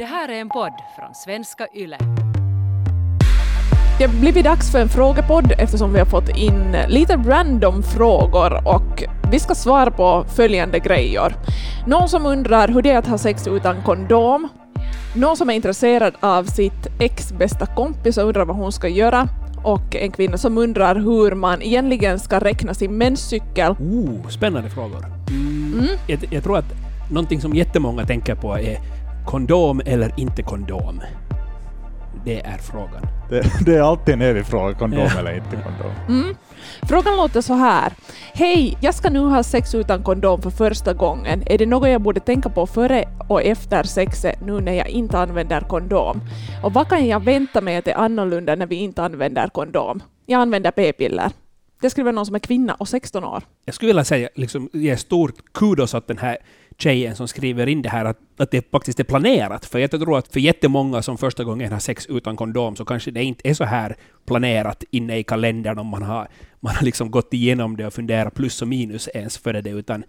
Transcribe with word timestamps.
Det 0.00 0.06
här 0.06 0.28
är 0.28 0.40
en 0.40 0.48
podd 0.48 0.72
från 0.96 1.14
svenska 1.14 1.66
YLE. 1.74 1.98
Det 3.98 4.06
har 4.06 4.20
blivit 4.20 4.44
dags 4.44 4.72
för 4.72 4.78
en 4.78 4.88
frågepodd 4.88 5.52
eftersom 5.58 5.92
vi 5.92 5.98
har 5.98 6.06
fått 6.06 6.28
in 6.28 6.76
lite 6.88 7.16
random 7.16 7.82
frågor 7.82 8.68
och 8.68 9.04
vi 9.30 9.38
ska 9.38 9.54
svara 9.54 9.90
på 9.90 10.24
följande 10.36 10.78
grejer. 10.78 11.34
Någon 11.86 12.08
som 12.08 12.26
undrar 12.26 12.68
hur 12.68 12.82
det 12.82 12.90
är 12.90 12.98
att 12.98 13.06
ha 13.06 13.18
sex 13.18 13.46
utan 13.46 13.82
kondom. 13.82 14.48
Någon 15.16 15.36
som 15.36 15.50
är 15.50 15.54
intresserad 15.54 16.14
av 16.20 16.44
sitt 16.44 16.86
ex 17.00 17.32
bästa 17.32 17.66
kompis 17.66 18.18
och 18.18 18.24
undrar 18.24 18.44
vad 18.44 18.56
hon 18.56 18.72
ska 18.72 18.88
göra. 18.88 19.28
Och 19.64 19.96
en 19.96 20.10
kvinna 20.10 20.38
som 20.38 20.58
undrar 20.58 20.94
hur 20.94 21.34
man 21.34 21.62
egentligen 21.62 22.18
ska 22.18 22.38
räkna 22.38 22.74
sin 22.74 22.98
menscykel. 22.98 23.72
Oh, 23.72 24.28
spännande 24.28 24.70
frågor. 24.70 25.04
Mm. 25.30 25.86
Jag, 26.06 26.18
jag 26.30 26.44
tror 26.44 26.58
att 26.58 26.72
någonting 27.10 27.40
som 27.40 27.54
jättemånga 27.54 28.06
tänker 28.06 28.34
på 28.34 28.58
är 28.58 28.78
kondom 29.30 29.80
eller 29.86 30.12
inte 30.16 30.42
kondom. 30.42 31.00
Det 32.24 32.40
är 32.40 32.58
frågan. 32.58 33.02
Det, 33.30 33.42
det 33.64 33.76
är 33.76 33.80
alltid 33.82 34.14
en 34.14 34.22
evig 34.22 34.46
fråga, 34.46 34.74
kondom 34.74 35.00
Ja. 35.14 35.18
eller 35.18 35.36
inte 35.36 35.56
kondom. 35.56 35.92
Mm. 36.08 36.36
Frågan 36.82 37.16
låter 37.16 37.40
så 37.40 37.54
här. 37.54 37.92
Hej, 38.34 38.78
jag 38.80 38.94
ska 38.94 39.10
nu 39.10 39.18
ha 39.20 39.42
sex 39.42 39.74
utan 39.74 40.02
kondom 40.02 40.42
för 40.42 40.50
första 40.50 40.92
gången. 40.94 41.42
Är 41.46 41.58
det 41.58 41.66
något 41.66 41.88
jag 41.88 42.00
borde 42.00 42.20
tänka 42.20 42.48
på 42.48 42.66
före 42.66 43.04
och 43.28 43.42
efter 43.42 43.82
sexet 43.82 44.40
nu 44.46 44.60
när 44.60 44.72
jag 44.72 44.88
inte 44.88 45.18
använder 45.18 45.60
kondom? 45.60 46.20
Och 46.62 46.72
vad 46.72 46.88
kan 46.88 47.06
jag 47.06 47.24
vänta 47.24 47.60
mig 47.60 47.76
att 47.76 47.84
det 47.84 47.90
är 47.92 47.98
annorlunda 47.98 48.54
när 48.54 48.66
vi 48.66 48.76
inte 48.76 49.02
använder 49.02 49.48
kondom? 49.48 50.02
Jag 50.26 50.40
använder 50.40 50.70
p-piller. 50.70 51.30
Det 51.80 51.90
skulle 51.90 52.04
vara 52.04 52.14
någon 52.14 52.26
som 52.26 52.34
är 52.34 52.38
kvinna 52.38 52.74
och 52.74 52.88
16 52.88 53.24
år. 53.24 53.42
Jag 53.64 53.74
skulle 53.74 53.88
vilja 53.88 54.04
säga, 54.04 54.28
liksom, 54.34 54.70
ge 54.72 54.96
stort 54.96 55.52
kudos 55.52 55.94
åt 55.94 56.06
den 56.06 56.18
här 56.18 56.38
tjejen 56.78 57.16
som 57.16 57.28
skriver 57.28 57.66
in 57.66 57.82
det 57.82 57.88
här, 57.88 58.04
att, 58.04 58.18
att 58.36 58.50
det 58.50 58.70
faktiskt 58.70 59.00
är 59.00 59.04
planerat. 59.04 59.66
För 59.66 59.78
jag 59.78 59.90
tror 59.90 60.18
att 60.18 60.32
för 60.32 60.40
jättemånga 60.40 61.02
som 61.02 61.18
första 61.18 61.44
gången 61.44 61.72
har 61.72 61.78
sex 61.78 62.06
utan 62.06 62.36
kondom, 62.36 62.76
så 62.76 62.84
kanske 62.84 63.10
det 63.10 63.22
inte 63.22 63.48
är 63.48 63.54
så 63.54 63.64
här 63.64 63.96
planerat 64.26 64.84
inne 64.90 65.18
i 65.18 65.22
kalendern 65.22 65.78
om 65.78 65.86
man 65.86 66.02
har, 66.02 66.28
man 66.60 66.74
har 66.74 66.84
liksom 66.84 67.10
gått 67.10 67.34
igenom 67.34 67.76
det 67.76 67.86
och 67.86 67.92
funderat 67.92 68.34
plus 68.34 68.62
och 68.62 68.68
minus 68.68 69.08
ens 69.14 69.38
före 69.38 69.60
det, 69.60 69.70
utan 69.70 70.04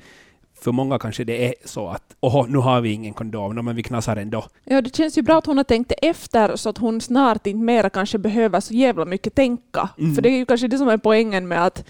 för 0.63 0.71
många 0.71 0.99
kanske 0.99 1.23
det 1.23 1.47
är 1.47 1.53
så 1.65 1.87
att 1.87 2.15
åh, 2.19 2.45
nu 2.49 2.57
har 2.57 2.81
vi 2.81 2.91
ingen 2.91 3.13
kondom, 3.13 3.55
no, 3.55 3.61
men 3.61 3.75
vi 3.75 3.83
knasar 3.83 4.15
ändå. 4.15 4.45
Ja, 4.65 4.81
det 4.81 4.95
känns 4.95 5.17
ju 5.17 5.21
bra 5.21 5.37
att 5.37 5.45
hon 5.45 5.57
har 5.57 5.63
tänkt 5.63 5.93
efter 6.01 6.55
så 6.55 6.69
att 6.69 6.77
hon 6.77 7.01
snart 7.01 7.47
inte 7.47 7.59
mera 7.59 7.89
kanske 7.89 8.17
behöver 8.17 8.59
så 8.59 8.73
jävla 8.73 9.05
mycket 9.05 9.35
tänka. 9.35 9.89
Mm. 9.97 10.15
För 10.15 10.21
det 10.21 10.29
är 10.29 10.37
ju 10.37 10.45
kanske 10.45 10.67
det 10.67 10.77
som 10.77 10.87
är 10.87 10.97
poängen 10.97 11.47
med 11.47 11.65
att 11.65 11.85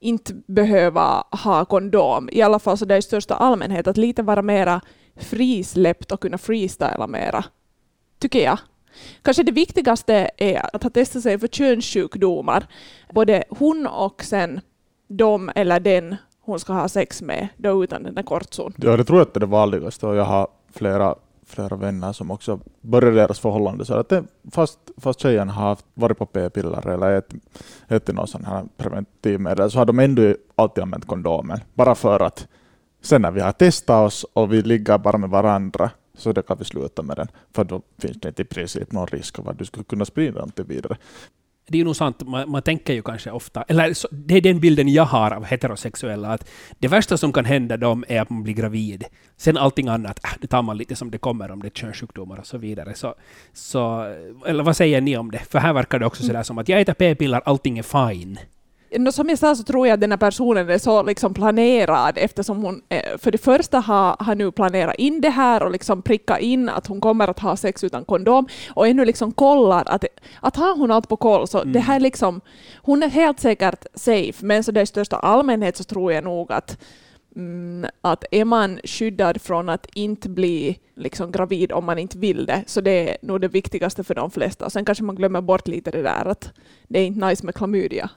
inte 0.00 0.34
behöva 0.46 1.24
ha 1.30 1.64
kondom. 1.64 2.28
I 2.32 2.42
alla 2.42 2.58
fall 2.58 2.78
så 2.78 2.84
där 2.84 2.96
i 2.96 3.02
största 3.02 3.34
allmänhet, 3.34 3.86
att 3.86 3.96
lite 3.96 4.22
vara 4.22 4.42
mera 4.42 4.80
frisläppt 5.16 6.12
och 6.12 6.20
kunna 6.20 6.38
freestyla 6.38 7.06
mera. 7.06 7.44
Tycker 8.18 8.44
jag. 8.44 8.58
Kanske 9.22 9.42
det 9.42 9.52
viktigaste 9.52 10.30
är 10.36 10.76
att 10.76 10.82
ha 10.82 10.90
testat 10.90 11.22
sig 11.22 11.38
för 11.38 11.48
könssjukdomar. 11.48 12.66
Både 13.12 13.44
hon 13.48 13.86
och 13.86 14.24
sen 14.24 14.60
de 15.08 15.50
eller 15.54 15.80
den 15.80 16.16
hon 16.52 16.60
ska 16.60 16.72
ha 16.72 16.88
sex 16.88 17.22
med, 17.22 17.48
då 17.56 17.84
utan 17.84 18.02
den 18.02 18.14
där 18.14 18.22
kortzon. 18.22 18.72
Ja, 18.76 18.96
det 18.96 19.04
tror 19.04 19.18
jag 19.18 19.36
är 19.36 19.40
det 19.40 19.46
vanligaste 19.46 20.06
och 20.06 20.16
jag 20.16 20.24
har 20.24 20.48
flera, 20.72 21.14
flera 21.46 21.76
vänner 21.76 22.12
som 22.12 22.30
också 22.30 22.60
börjar 22.80 23.12
deras 23.12 23.40
förhållande 23.40 23.84
så 23.84 23.94
att 23.94 24.08
det, 24.08 24.24
fast, 24.52 24.78
fast 24.96 25.20
tjejen 25.20 25.48
har 25.48 25.78
varit 25.94 26.18
på 26.18 26.26
p-piller 26.26 26.88
eller 26.88 27.10
ätit, 27.10 27.42
ätit 27.88 28.14
någon 28.14 28.44
här 28.44 28.64
preventivmedel 28.76 29.70
så 29.70 29.78
har 29.78 29.86
de 29.86 29.98
ändå 29.98 30.34
alltid 30.54 30.82
använt 30.82 31.06
kondomen. 31.06 31.60
Bara 31.74 31.94
för 31.94 32.20
att 32.20 32.46
sen 33.02 33.22
när 33.22 33.30
vi 33.30 33.40
har 33.40 33.52
testat 33.52 34.06
oss 34.06 34.26
och 34.32 34.52
vi 34.52 34.62
ligger 34.62 34.98
bara 34.98 35.18
med 35.18 35.30
varandra 35.30 35.90
så 36.18 36.32
det 36.32 36.42
kan 36.42 36.58
vi 36.58 36.64
sluta 36.64 37.02
med 37.02 37.16
den. 37.16 37.28
För 37.54 37.64
då 37.64 37.82
finns 37.98 38.20
det 38.20 38.28
inte 38.28 38.42
i 38.42 38.44
princip 38.44 38.92
någon 38.92 39.06
risk 39.06 39.38
av 39.38 39.48
att 39.48 39.58
du 39.58 39.64
skulle 39.64 39.84
kunna 39.84 40.04
sprida 40.04 40.34
någonting 40.34 40.66
vidare 40.68 40.96
det 41.68 41.76
är 41.76 41.78
ju 41.78 41.84
nog 41.84 41.96
sant, 41.96 42.22
man, 42.26 42.50
man 42.50 42.62
tänker 42.62 42.92
ju 42.92 43.02
kanske 43.02 43.30
ofta, 43.30 43.62
eller 43.62 43.92
så, 43.94 44.08
det 44.10 44.34
är 44.34 44.40
den 44.40 44.60
bilden 44.60 44.88
jag 44.88 45.04
har 45.04 45.30
av 45.30 45.44
heterosexuella, 45.44 46.28
att 46.28 46.48
det 46.78 46.88
värsta 46.88 47.16
som 47.16 47.32
kan 47.32 47.44
hända 47.44 47.76
dem 47.76 48.04
är 48.08 48.20
att 48.20 48.30
man 48.30 48.42
blir 48.42 48.54
gravid. 48.54 49.04
Sen 49.36 49.56
allting 49.56 49.88
annat, 49.88 50.24
äh, 50.24 50.30
det 50.40 50.46
tar 50.46 50.62
man 50.62 50.76
lite 50.76 50.96
som 50.96 51.10
det 51.10 51.18
kommer 51.18 51.50
om 51.50 51.62
det 51.62 51.68
är 51.68 51.70
könssjukdomar 51.70 52.38
och 52.38 52.46
så 52.46 52.58
vidare. 52.58 52.94
Så, 52.94 53.14
så, 53.52 54.02
eller 54.46 54.62
vad 54.64 54.76
säger 54.76 55.00
ni 55.00 55.16
om 55.16 55.30
det? 55.30 55.38
För 55.38 55.58
här 55.58 55.72
verkar 55.72 55.98
det 55.98 56.06
också 56.06 56.22
sådär 56.22 56.42
som 56.42 56.58
att 56.58 56.68
jag 56.68 56.80
äter 56.80 56.94
p-piller, 56.94 57.42
allting 57.44 57.78
är 57.78 58.08
fine. 58.10 58.38
Nå, 58.90 59.12
Som 59.12 59.28
jag 59.28 59.38
sa 59.38 59.54
så 59.54 59.62
tror 59.62 59.86
jag 59.86 59.94
att 59.94 60.00
den 60.00 60.10
här 60.10 60.18
personen 60.18 60.70
är 60.70 60.78
så 60.78 61.02
liksom 61.02 61.34
planerad 61.34 62.18
eftersom 62.18 62.62
hon 62.62 62.82
eh, 62.88 63.18
för 63.18 63.30
det 63.30 63.38
första 63.38 63.78
har, 63.80 64.16
har 64.18 64.34
nu 64.34 64.52
planerat 64.52 64.94
in 64.98 65.20
det 65.20 65.30
här 65.30 65.62
och 65.62 65.70
liksom 65.70 66.02
pricka 66.02 66.38
in 66.38 66.68
att 66.68 66.86
hon 66.86 67.00
kommer 67.00 67.28
att 67.28 67.38
ha 67.38 67.56
sex 67.56 67.84
utan 67.84 68.04
kondom 68.04 68.46
och 68.74 68.88
ännu 68.88 69.04
liksom 69.04 69.32
kollar 69.32 69.82
att, 69.86 70.04
att 70.40 70.56
har 70.56 70.76
hon 70.76 70.90
allt 70.90 71.08
på 71.08 71.16
koll 71.16 71.48
så 71.48 71.64
det 71.64 71.80
här 71.80 72.00
liksom, 72.00 72.40
hon 72.82 73.02
är 73.02 73.08
helt 73.08 73.40
säkert 73.40 73.86
safe. 73.94 74.44
Men 74.44 74.64
så 74.64 74.72
i 74.72 74.86
största 74.86 75.16
allmänhet 75.16 75.76
så 75.76 75.84
tror 75.84 76.12
jag 76.12 76.24
nog 76.24 76.52
att 76.52 76.78
Mm, 77.36 77.90
att 78.00 78.24
är 78.30 78.44
man 78.44 78.80
skyddad 78.84 79.42
från 79.42 79.68
att 79.68 79.86
inte 79.94 80.28
bli 80.28 80.78
liksom 80.94 81.32
gravid 81.32 81.72
om 81.72 81.84
man 81.84 81.98
inte 81.98 82.18
vill 82.18 82.46
det, 82.46 82.64
så 82.66 82.80
det 82.80 83.10
är 83.10 83.16
nog 83.22 83.40
det 83.40 83.48
viktigaste 83.48 84.04
för 84.04 84.14
de 84.14 84.30
flesta. 84.30 84.64
Och 84.64 84.72
sen 84.72 84.84
kanske 84.84 85.04
man 85.04 85.16
glömmer 85.16 85.40
bort 85.40 85.68
lite 85.68 85.90
det 85.90 86.02
där 86.02 86.24
att 86.24 86.52
det 86.88 86.98
är 86.98 87.06
inte 87.06 87.26
nice 87.26 87.46
med 87.46 87.54
klamydia. 87.54 88.10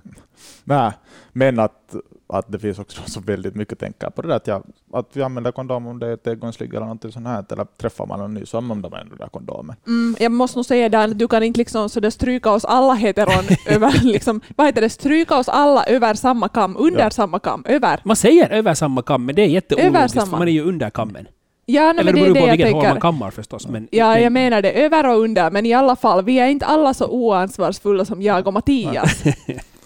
Nej, 0.64 0.92
men 1.32 1.60
att, 1.60 1.96
att 2.32 2.52
det 2.52 2.60
finns 2.60 2.80
också 2.80 3.02
så 3.06 3.20
väldigt 3.20 3.56
mycket 3.56 3.80
tänka 3.80 4.10
på 4.12 4.22
det 4.22 4.28
där 4.28 4.36
att, 4.36 4.48
jag, 4.48 4.64
att 4.94 5.10
vi 5.14 5.22
använder 5.24 5.52
kondom 5.52 5.88
om 5.88 6.00
det 6.00 6.08
är 6.08 6.14
ett 6.14 6.28
engångsligg 6.28 6.74
eller 6.74 6.86
något 6.86 7.14
sånt 7.14 7.28
här, 7.28 7.46
eller 7.52 7.66
träffar 7.66 8.06
man 8.06 8.20
någon 8.20 8.34
ny 8.34 8.46
så 8.46 8.58
använder 8.58 8.90
man 8.90 9.00
ändå 9.00 9.10
den 9.10 9.18
där 9.20 9.28
kondomen. 9.28 9.76
Mm, 9.88 10.16
jag 10.20 10.32
måste 10.32 10.58
nog 10.58 10.66
säga 10.66 10.90
där 10.90 11.04
att 11.08 11.20
du 11.20 11.28
kan 11.28 11.44
inte 11.44 11.58
liksom 11.58 11.90
så 11.90 12.00
det 12.00 12.12
stryka 12.12 12.52
oss 12.52 12.66
alla 12.66 12.94
heteron 12.94 13.44
över, 13.68 14.04
liksom, 14.04 14.42
vad 14.56 14.68
heter 14.68 14.82
det, 14.82 14.90
stryka 14.90 15.38
oss 15.38 15.50
alla 15.50 15.84
över 15.86 16.14
samma 16.14 16.50
kam, 16.50 16.76
under 16.80 17.00
Ja. 17.00 17.10
samma 17.10 17.40
kam, 17.40 17.64
över. 17.68 18.00
Man 18.04 18.16
säger 18.16 18.50
över 18.50 18.74
samma 18.74 19.02
kam, 19.02 19.26
men 19.26 19.36
det 19.36 19.42
är 19.42 19.48
jätteologiskt, 19.48 20.20
för 20.20 20.38
man 20.38 20.48
är 20.48 20.52
ju 20.52 20.64
under 20.64 20.90
kammen. 20.90 21.28
Ja, 21.66 21.94
no, 21.94 22.00
eller 22.00 22.04
men 22.04 22.16
det 22.16 22.22
beror 22.22 22.36
på 22.36 22.40
det 22.42 22.48
jag 22.48 22.58
vilket 22.58 22.74
håll 22.74 22.84
man 22.84 23.00
kammar 23.02 23.32
förstås. 23.32 23.68
Men, 23.68 23.88
Ja, 23.92 24.20
jag 24.20 24.32
menar 24.34 24.62
det, 24.62 24.72
över 24.72 25.08
och 25.10 25.20
under, 25.20 25.52
men 25.52 25.66
i 25.66 25.74
alla 25.74 25.96
fall, 25.96 26.24
vi 26.24 26.40
är 26.40 26.48
inte 26.48 26.66
alla 26.66 26.94
så 26.94 27.08
oansvarsfulla 27.08 28.06
som 28.06 28.22
jag 28.22 28.48
och 28.48 28.54
Mattias. 28.54 29.24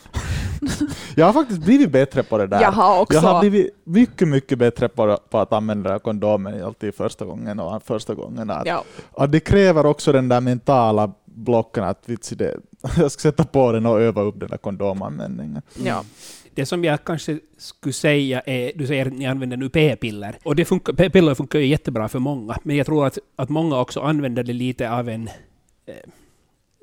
Jag 1.15 1.25
har 1.25 1.33
faktiskt 1.33 1.61
blivit 1.61 1.91
bättre 1.91 2.23
på 2.23 2.37
det 2.37 2.47
där. 2.47 2.61
Jag 2.61 2.71
har 2.71 3.01
också. 3.01 3.17
Jag 3.17 3.21
har 3.21 3.39
blivit 3.39 3.75
mycket, 3.83 4.27
mycket 4.27 4.57
bättre 4.59 4.89
på, 4.89 5.17
på 5.29 5.37
att 5.37 5.53
använda 5.53 5.99
kondomen 5.99 6.63
alltid 6.63 6.95
första 6.95 7.25
gången 7.25 7.59
och 7.59 7.83
första 7.83 8.13
gången. 8.13 8.49
Att, 8.49 8.67
Ja. 8.67 8.83
att 9.13 9.31
det 9.31 9.39
kräver 9.39 9.85
också 9.85 10.11
den 10.11 10.29
där 10.29 10.41
mentala 10.41 11.11
blocken 11.25 11.83
att 11.83 12.01
vitsi 12.05 12.35
det, 12.35 12.57
jag 12.97 13.11
ska 13.11 13.21
sätta 13.21 13.43
på 13.43 13.71
den 13.71 13.85
och 13.85 14.01
öva 14.01 14.21
upp 14.21 14.39
den 14.39 14.49
där 14.49 14.57
kondomanvändningen. 14.57 15.61
Ja. 15.83 16.03
Det 16.55 16.65
som 16.65 16.83
jag 16.83 17.03
kanske 17.03 17.39
skulle 17.57 17.93
säga 17.93 18.41
är, 18.45 18.71
du 18.75 18.87
säger 18.87 19.05
att 19.05 19.13
ni 19.13 19.25
använder 19.25 19.57
nu 19.57 19.69
p-piller. 19.69 20.37
Och 20.43 20.55
det 20.55 20.65
funkar, 20.65 20.93
p-piller 20.93 21.35
funkar 21.35 21.59
ju 21.59 21.65
jättebra 21.65 22.07
för 22.07 22.19
många, 22.19 22.57
men 22.63 22.75
jag 22.75 22.85
tror 22.85 23.05
att, 23.07 23.17
att 23.35 23.49
många 23.49 23.79
också 23.79 23.99
använder 23.99 24.43
det 24.43 24.53
lite 24.53 24.91
av 24.91 25.09
en... 25.09 25.27
Eh, 25.85 25.93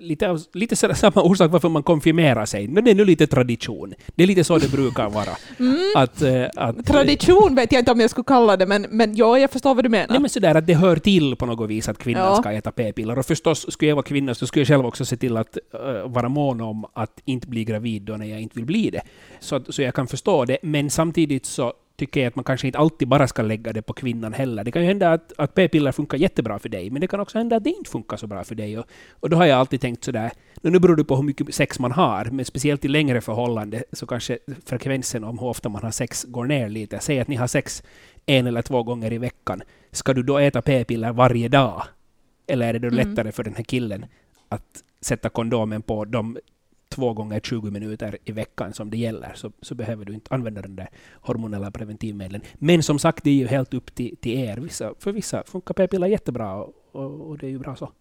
lite, 0.02 0.30
av, 0.30 0.40
lite 0.52 0.76
samma 0.76 1.22
orsak 1.22 1.50
varför 1.50 1.68
man 1.68 1.82
konfirmerar 1.82 2.46
sig. 2.46 2.68
Men 2.68 2.84
det 2.84 2.90
är 2.90 2.94
nu 2.94 3.04
lite 3.04 3.26
tradition. 3.26 3.94
Det 4.14 4.22
är 4.22 4.26
lite 4.26 4.44
så 4.44 4.58
det 4.58 4.70
brukar 4.70 5.10
vara. 5.10 5.36
Att, 6.02 6.22
eh, 6.22 6.44
att, 6.56 6.86
Tradition 6.86 7.54
vet 7.54 7.72
jag 7.72 7.80
inte 7.80 7.92
om 7.92 8.00
jag 8.00 8.10
skulle 8.10 8.24
kalla 8.24 8.56
det, 8.56 8.66
men, 8.66 8.86
men 8.90 9.16
ja, 9.16 9.38
jag 9.38 9.50
förstår 9.50 9.74
vad 9.74 9.84
du 9.84 9.88
menar. 9.88 10.06
Nej 10.10 10.20
men 10.20 10.30
sådär 10.30 10.54
att 10.54 10.66
det 10.66 10.74
hör 10.74 10.96
till 10.96 11.36
på 11.36 11.46
något 11.46 11.70
vis 11.70 11.88
att 11.88 11.98
kvinnan 11.98 12.22
Ja. 12.26 12.34
ska 12.36 12.52
äta 12.52 12.72
p-piller. 12.72 13.18
Och 13.18 13.26
förstås, 13.26 13.72
skulle 13.72 13.88
jag 13.88 13.96
vara 13.96 14.02
kvinna 14.06 14.34
så 14.34 14.46
skulle 14.46 14.60
jag 14.60 14.68
själv 14.68 14.86
också 14.86 15.04
se 15.04 15.16
till 15.16 15.36
att 15.36 15.58
eh, 15.74 16.08
vara 16.08 16.28
mån 16.28 16.60
om 16.60 16.84
att 16.94 17.20
inte 17.24 17.46
bli 17.48 17.64
gravid 17.64 18.02
då 18.02 18.16
när 18.16 18.26
jag 18.26 18.40
inte 18.40 18.54
vill 18.56 18.66
bli 18.66 18.90
det. 18.90 19.02
Så, 19.40 19.60
så 19.68 19.82
jag 19.82 19.94
kan 19.94 20.06
förstå 20.06 20.44
det. 20.44 20.58
Men 20.62 20.90
samtidigt 20.90 21.46
så 21.46 21.72
tycker 22.02 22.20
jag 22.20 22.28
att 22.28 22.36
man 22.36 22.44
kanske 22.44 22.66
inte 22.66 22.78
alltid 22.78 23.08
bara 23.08 23.26
ska 23.28 23.42
lägga 23.42 23.72
det 23.72 23.82
på 23.82 23.92
kvinnan 23.92 24.32
heller. 24.32 24.64
Det 24.64 24.72
kan 24.72 24.82
ju 24.82 24.88
hända 24.88 25.12
att, 25.12 25.32
att 25.38 25.54
p-piller 25.54 25.92
funkar 25.92 26.18
jättebra 26.18 26.58
för 26.58 26.68
dig, 26.68 26.90
men 26.90 27.00
det 27.00 27.06
kan 27.06 27.20
också 27.20 27.38
hända 27.38 27.56
att 27.56 27.64
det 27.64 27.70
inte 27.70 27.90
funkar 27.90 28.16
så 28.16 28.26
bra 28.26 28.44
för 28.44 28.54
dig. 28.54 28.78
Och, 28.78 28.86
och 29.20 29.30
då 29.30 29.36
har 29.36 29.46
jag 29.46 29.58
alltid 29.58 29.80
tänkt 29.80 30.04
sådär, 30.04 30.32
nu 30.62 30.78
beror 30.78 30.96
det 30.96 31.04
på 31.04 31.16
hur 31.16 31.22
mycket 31.22 31.54
sex 31.54 31.78
man 31.78 31.92
har, 31.92 32.24
men 32.24 32.44
speciellt 32.44 32.84
i 32.84 32.88
längre 32.88 33.20
förhållande 33.20 33.84
så 33.92 34.06
kanske 34.06 34.38
frekvensen 34.66 35.24
om 35.24 35.38
hur 35.38 35.46
ofta 35.46 35.68
man 35.68 35.82
har 35.82 35.90
sex 35.90 36.24
går 36.24 36.44
ner 36.44 36.68
lite. 36.68 36.98
Säg 36.98 37.20
att 37.20 37.28
ni 37.28 37.36
har 37.36 37.46
sex 37.46 37.82
en 38.26 38.46
eller 38.46 38.62
två 38.62 38.82
gånger 38.82 39.12
i 39.12 39.18
veckan. 39.18 39.62
Ska 39.92 40.14
du 40.14 40.22
då 40.22 40.38
äta 40.38 40.62
p-piller 40.62 41.12
varje 41.12 41.48
dag? 41.48 41.82
Eller 42.46 42.68
är 42.68 42.72
det 42.72 42.78
då 42.78 42.88
Mm. 42.88 43.08
lättare 43.08 43.32
för 43.32 43.44
den 43.44 43.54
här 43.54 43.64
killen 43.64 44.06
att 44.48 44.82
sätta 45.00 45.28
kondomen 45.28 45.82
på 45.82 46.04
de 46.04 46.36
två 46.92 47.12
gånger 47.12 47.40
20 47.40 47.70
minuter 47.70 48.18
i 48.24 48.32
veckan 48.32 48.72
som 48.72 48.90
det 48.90 48.96
gäller, 48.96 49.32
så, 49.34 49.52
så 49.62 49.74
behöver 49.74 50.04
du 50.04 50.14
inte 50.14 50.34
använda 50.34 50.62
den 50.62 50.76
där 50.76 50.88
hormonella 51.20 51.70
preventivmedlen. 51.70 52.40
Men 52.54 52.82
som 52.82 52.98
sagt, 52.98 53.24
det 53.24 53.30
är 53.30 53.34
ju 53.34 53.46
helt 53.46 53.74
upp 53.74 53.94
till, 53.94 54.16
till 54.16 54.38
er. 54.38 54.56
Vissa, 54.56 54.94
för 54.98 55.12
vissa 55.12 55.42
funkar 55.46 55.74
p-piller 55.74 56.06
jättebra 56.06 56.54
och, 56.54 56.72
och, 56.92 57.20
och 57.30 57.38
det 57.38 57.46
är 57.46 57.50
ju 57.50 57.58
bra 57.58 57.76
så. 57.76 57.92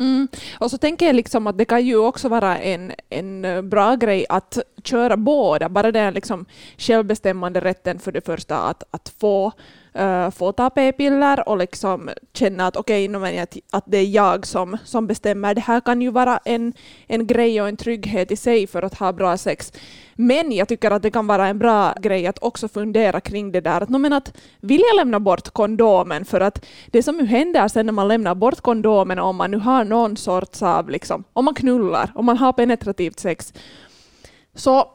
Mm. 0.00 0.28
Och 0.58 0.70
så 0.70 0.78
tänker 0.78 1.06
jag 1.06 1.16
liksom 1.16 1.46
att 1.46 1.58
det 1.58 1.64
kan 1.64 1.86
ju 1.86 1.96
också 1.96 2.28
vara 2.28 2.58
en, 2.58 2.92
en 3.08 3.44
eh, 3.44 3.62
bra 3.62 3.96
grej 3.96 4.26
att 4.28 4.58
köra 4.84 5.16
båda, 5.16 5.68
bara 5.68 5.92
den 5.92 6.14
liksom 6.14 6.46
självbestämmande 6.78 7.60
rätten 7.60 7.98
för 7.98 8.12
det 8.12 8.26
första 8.26 8.58
att, 8.58 8.82
att 8.90 9.08
få 9.18 9.52
uh, 9.98 10.30
få 10.30 10.52
ta 10.52 10.70
p-piller 10.70 11.48
och 11.48 11.58
liksom 11.58 12.10
känna 12.32 12.66
att 12.66 12.76
okej, 12.76 13.16
okay, 13.16 13.38
att, 13.38 13.56
att 13.70 13.84
det 13.86 13.98
är 13.98 14.06
jag 14.06 14.46
som, 14.46 14.76
som 14.84 15.06
bestämmer. 15.06 15.54
Det 15.54 15.60
här 15.60 15.80
kan 15.80 16.02
ju 16.02 16.10
vara 16.10 16.38
en, 16.44 16.72
en 17.06 17.26
grej 17.26 17.62
och 17.62 17.68
en 17.68 17.76
trygghet 17.76 18.30
i 18.30 18.36
sig 18.36 18.66
för 18.66 18.82
att 18.82 18.94
ha 18.94 19.12
bra 19.12 19.36
sex. 19.36 19.72
Men 20.14 20.52
jag 20.52 20.68
tycker 20.68 20.90
att 20.90 21.02
det 21.02 21.10
kan 21.10 21.26
vara 21.26 21.48
en 21.48 21.58
bra 21.58 21.94
grej 22.00 22.26
att 22.26 22.42
också 22.42 22.68
fundera 22.68 23.20
kring 23.20 23.52
det 23.52 23.60
där. 23.60 23.80
Att, 23.80 23.88
men 23.88 24.12
att 24.12 24.36
vill 24.60 24.82
jag 24.88 24.96
lämna 24.96 25.20
bort 25.20 25.50
kondomen? 25.50 26.24
För 26.24 26.40
att 26.40 26.66
det 26.86 27.02
som 27.02 27.18
ju 27.18 27.26
händer 27.26 27.68
sen 27.68 27.86
när 27.86 27.92
man 27.92 28.08
lämnar 28.08 28.34
bort 28.34 28.60
kondomen, 28.60 29.18
om 29.18 29.36
man 29.36 29.50
nu 29.50 29.58
har 29.58 29.84
någon 29.84 30.16
sorts 30.16 30.62
av, 30.62 30.90
liksom, 30.90 31.24
om 31.32 31.44
man 31.44 31.54
knullar, 31.54 32.12
om 32.14 32.26
man 32.26 32.36
har 32.36 32.52
penetrativt 32.52 33.20
sex, 33.20 33.52
så 34.54 34.92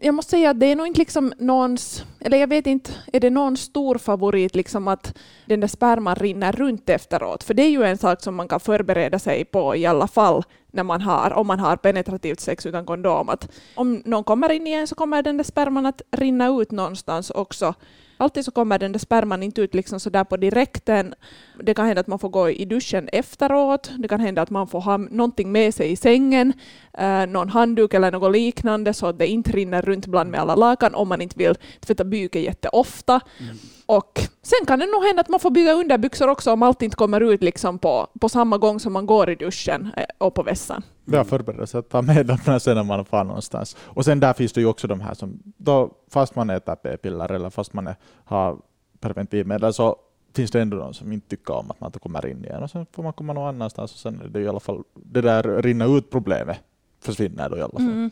jag 0.00 0.14
måste 0.14 0.30
säga 0.30 0.50
att 0.50 0.60
det 0.60 0.66
är 0.66 0.76
nog 0.76 0.86
inte 0.86 0.98
liksom 0.98 1.32
någons, 1.38 2.04
eller 2.20 2.38
jag 2.38 2.46
vet 2.46 2.66
inte, 2.66 2.90
är 3.12 3.20
det 3.20 3.30
någon 3.30 3.56
stor 3.56 3.98
favorit 3.98 4.54
liksom 4.54 4.88
att 4.88 5.18
den 5.46 5.60
där 5.60 5.68
sperman 5.68 6.14
rinner 6.14 6.52
runt 6.52 6.88
efteråt? 6.88 7.44
För 7.44 7.54
det 7.54 7.62
är 7.62 7.70
ju 7.70 7.84
en 7.84 7.98
sak 7.98 8.22
som 8.22 8.34
man 8.34 8.48
kan 8.48 8.60
förbereda 8.60 9.18
sig 9.18 9.44
på 9.44 9.76
i 9.76 9.86
alla 9.86 10.06
fall 10.06 10.42
när 10.72 10.82
man 10.82 11.00
har, 11.00 11.32
om 11.32 11.46
man 11.46 11.60
har 11.60 11.76
penetrativt 11.76 12.40
sex 12.40 12.66
utan 12.66 12.86
kondom. 12.86 13.28
Att 13.28 13.48
om 13.74 14.02
någon 14.04 14.24
kommer 14.24 14.52
in 14.52 14.66
igen 14.66 14.86
så 14.86 14.94
kommer 14.94 15.22
den 15.22 15.36
där 15.36 15.44
sperman 15.44 15.86
att 15.86 16.02
rinna 16.10 16.48
ut 16.48 16.70
någonstans 16.70 17.30
också 17.30 17.74
alltid 18.16 18.44
så 18.44 18.50
kommer 18.50 18.78
den 18.78 18.92
där 18.92 18.98
sperman 18.98 19.42
inte 19.42 19.60
ut 19.60 19.74
liksom 19.74 20.00
så 20.00 20.10
där 20.10 20.24
på 20.24 20.36
direkten. 20.36 21.14
Det 21.62 21.74
kan 21.74 21.86
hända 21.86 22.00
att 22.00 22.06
man 22.06 22.18
får 22.18 22.28
gå 22.28 22.50
i 22.50 22.64
duschen 22.64 23.08
efteråt. 23.12 23.90
Det 23.98 24.08
kan 24.08 24.20
hända 24.20 24.42
att 24.42 24.50
man 24.50 24.66
får 24.66 24.80
ha 24.80 24.96
någonting 24.96 25.52
med 25.52 25.74
sig 25.74 25.92
i 25.92 25.96
sängen, 25.96 26.52
eh, 26.98 27.26
någon 27.26 27.48
handduk 27.48 27.94
eller 27.94 28.12
något 28.12 28.32
liknande 28.32 28.94
så 28.94 29.06
att 29.06 29.18
det 29.18 29.26
inte 29.26 29.52
rinner 29.52 29.82
runt 29.82 30.06
bland 30.06 30.30
med 30.30 30.40
alla 30.40 30.54
lakan 30.54 30.94
om 30.94 31.08
man 31.08 31.20
inte 31.20 31.38
vill 31.38 31.54
tvätta 31.80 32.04
byken 32.04 32.42
jätteofta. 32.42 33.20
Mm. 33.40 33.56
Och 33.86 34.20
sen 34.42 34.66
kan 34.66 34.78
det 34.78 34.86
nog 34.86 35.04
hända 35.04 35.20
att 35.20 35.28
man 35.28 35.40
får 35.40 35.50
bygga 35.50 35.72
underbyxor 35.72 36.28
också 36.28 36.52
om 36.52 36.62
allt 36.62 36.82
inte 36.82 36.96
kommer 36.96 37.20
ut 37.20 37.42
liksom 37.42 37.78
på, 37.78 38.06
på 38.20 38.28
samma 38.28 38.58
gång 38.58 38.80
som 38.80 38.92
man 38.92 39.06
går 39.06 39.30
i 39.30 39.34
duschen 39.34 39.90
eh, 39.96 40.04
och 40.18 40.34
på 40.34 40.42
vässan. 40.42 40.82
Vi 41.04 41.16
har 41.16 41.24
förberett 41.24 41.70
sig 41.70 41.78
att 41.78 41.88
ta 41.88 42.02
med 42.02 42.26
dem 42.26 42.60
sen 42.60 42.76
när 42.76 42.84
man 42.84 43.04
far 43.04 43.24
någonstans. 43.24 43.76
Och 43.82 44.04
sen 44.04 44.20
där 44.20 44.32
finns 44.32 44.52
det 44.52 44.60
ju 44.60 44.66
också 44.66 44.86
de 44.86 45.00
här 45.00 45.14
som, 45.14 45.42
då, 45.56 45.90
fast 46.10 46.36
man 46.36 46.50
äter 46.50 46.74
p-piller 46.74 47.32
eller 47.32 47.50
fast 47.50 47.72
man 47.72 47.86
är, 47.86 47.96
har 48.24 48.58
preventivmedel 49.00 49.74
så 49.74 49.96
finns 50.34 50.50
det 50.50 50.60
ändå 50.60 50.76
de 50.76 50.94
som 50.94 51.12
inte 51.12 51.28
tycker 51.28 51.54
om 51.54 51.70
att 51.70 51.80
man 51.80 51.90
kommer 51.90 52.26
in 52.26 52.44
igen 52.44 52.62
och 52.62 52.70
sen 52.70 52.86
får 52.92 53.02
man 53.02 53.12
komma 53.12 53.32
någon 53.32 53.48
annanstans 53.48 53.92
och 53.92 53.98
sen 53.98 54.20
är 54.20 54.28
det 54.28 54.40
i 54.40 54.48
alla 54.48 54.60
fall 54.60 54.82
det 54.94 55.20
där 55.20 55.62
rinna 55.62 55.84
ut 55.84 56.10
problemet 56.10 56.58
försvinner 57.00 57.48
då 57.50 57.56
i 57.56 57.60
alla 57.60 57.72
fall. 57.72 57.82
Mm. 57.82 58.10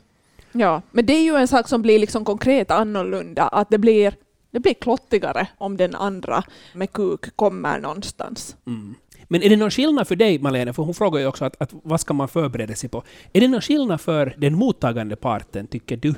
Ja, 0.53 0.83
men 0.91 1.07
det 1.07 1.13
är 1.13 1.23
ju 1.23 1.37
en 1.37 1.49
sak 1.49 1.69
som 1.69 1.83
blir 1.83 1.99
liksom 1.99 2.25
konkret 2.25 2.71
annorlunda, 2.71 3.43
att 3.43 3.71
det 3.71 3.79
blir 3.79 4.15
det 4.51 4.61
blir 4.61 4.75
klottigare 4.75 5.49
om 5.59 5.77
den 5.77 5.95
andra 5.95 6.45
med 6.75 6.93
kuk 6.93 7.37
kommer 7.37 7.79
någonstans. 7.79 8.57
Mm. 8.67 8.95
Men 9.33 9.43
är 9.43 9.49
det 9.49 9.57
någon 9.57 9.71
skillnad 9.71 10.09
för 10.09 10.17
dig, 10.17 10.39
Malene, 10.39 10.73
för 10.73 10.83
hon 10.83 10.95
frågar 10.95 11.21
ju 11.21 11.27
också 11.27 11.45
att, 11.45 11.63
att 11.63 11.71
vad 11.73 12.01
ska 12.01 12.15
man 12.15 12.29
förbereda 12.29 12.75
sig 12.75 12.89
på? 12.91 13.03
Är 13.33 13.41
det 13.41 13.49
någon 13.49 13.61
skillnad 13.61 14.01
för 14.01 14.35
den 14.39 14.55
mottagande 14.55 15.17
parten, 15.17 15.67
tycker 15.67 15.97
du, 15.97 16.15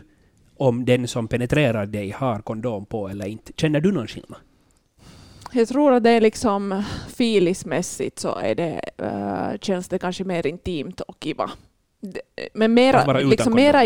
om 0.57 0.85
den 0.85 1.09
som 1.09 1.29
penetrerar 1.29 1.87
dig 1.87 2.11
har 2.11 2.39
kondom 2.39 2.87
på 2.87 3.09
eller 3.09 3.27
inte? 3.27 3.53
Känner 3.57 3.81
du 3.81 3.93
någon 3.93 4.07
skillnad? 4.07 4.39
Jag 5.53 5.69
tror 5.69 5.93
att 5.93 6.05
det 6.05 6.11
är 6.11 6.21
liksom 6.21 6.83
filismässigt 7.17 8.19
så 8.19 8.37
är 8.37 8.55
det, 8.55 8.81
uh, 9.03 9.59
känns 9.61 9.89
det 9.89 9.99
kanske 9.99 10.25
mer 10.25 10.47
intimt 10.47 11.01
och 11.01 11.17
kiva. 11.21 11.51
Men 12.55 12.75
mera, 12.75 13.19
liksom 13.21 13.55
mera, 13.55 13.85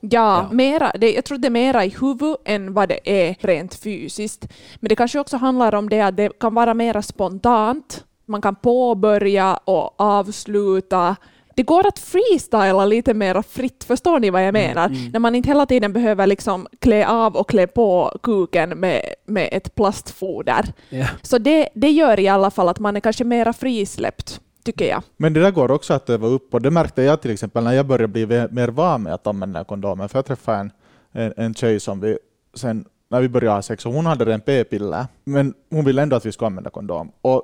Ja, 0.00 0.08
ja. 0.10 0.48
Mera, 0.52 0.92
det, 0.98 1.12
jag 1.12 1.24
tror 1.24 1.38
det 1.38 1.48
är 1.48 1.50
mera 1.50 1.84
i 1.84 1.88
huvudet 2.00 2.40
än 2.44 2.74
vad 2.74 2.88
det 2.88 3.00
är 3.04 3.36
rent 3.40 3.74
fysiskt. 3.74 4.48
Men 4.80 4.88
det 4.88 4.96
kanske 4.96 5.18
också 5.18 5.36
handlar 5.36 5.74
om 5.74 5.88
det 5.88 6.00
att 6.00 6.16
det 6.16 6.38
kan 6.40 6.54
vara 6.54 6.74
mera 6.74 7.02
spontant. 7.02 8.04
Man 8.28 8.40
kan 8.40 8.54
påbörja 8.54 9.56
och 9.64 10.00
avsluta. 10.00 11.16
Det 11.54 11.62
går 11.62 11.86
att 11.86 11.98
freestyla 11.98 12.84
lite 12.84 13.14
mer 13.14 13.42
fritt, 13.42 13.84
förstår 13.84 14.20
ni 14.20 14.30
vad 14.30 14.42
jag 14.42 14.48
mm, 14.48 14.68
menar? 14.68 14.86
Mm, 14.86 14.98
mm. 14.98 15.12
När 15.12 15.20
man 15.20 15.34
inte 15.34 15.48
hela 15.48 15.66
tiden 15.66 15.92
behöver 15.92 16.26
liksom 16.26 16.66
klä 16.78 17.08
av 17.08 17.36
och 17.36 17.48
klä 17.48 17.66
på 17.66 18.18
kuken 18.22 18.70
med, 18.70 19.02
med 19.26 19.48
ett 19.52 19.74
plastfoder. 19.74 20.72
Yeah. 20.90 21.10
Så 21.22 21.38
det, 21.38 21.68
det 21.74 21.90
gör 21.90 22.20
i 22.20 22.28
alla 22.28 22.50
fall 22.50 22.68
att 22.68 22.78
man 22.78 22.96
är 22.96 23.00
kanske 23.00 23.24
mera 23.24 23.52
frisläppt 23.52 24.40
tycker 24.64 24.88
jag. 24.88 25.02
Men 25.16 25.32
det 25.32 25.40
där 25.40 25.50
går 25.50 25.70
också 25.70 25.94
att 25.94 26.10
öva 26.10 26.26
upp 26.26 26.54
och 26.54 26.62
det 26.62 26.70
märkte 26.70 27.02
jag 27.02 27.22
till 27.22 27.30
exempel 27.30 27.64
när 27.64 27.72
jag 27.72 27.86
började 27.86 28.08
bli 28.08 28.26
mer 28.50 28.68
van 28.68 29.02
med 29.02 29.14
att 29.14 29.26
använda 29.26 29.64
kondomer. 29.64 30.08
För 30.08 30.18
jag 30.18 30.26
träffade 30.26 30.58
en, 30.58 30.70
en, 31.12 31.32
en 31.36 31.54
tjej 31.54 31.80
som 31.80 32.00
vi 32.00 32.18
sen 32.54 32.84
när 33.10 33.20
vi 33.20 33.28
började 33.28 33.54
ha 33.54 33.62
sex, 33.62 33.86
och 33.86 33.92
hon 33.92 34.06
hade 34.06 34.24
redan 34.24 34.40
p-piller, 34.40 35.06
men 35.24 35.54
hon 35.70 35.84
ville 35.84 36.02
ändå 36.02 36.16
att 36.16 36.26
vi 36.26 36.32
skulle 36.32 36.46
använda 36.46 36.70
kondom. 36.70 37.12
Och 37.20 37.42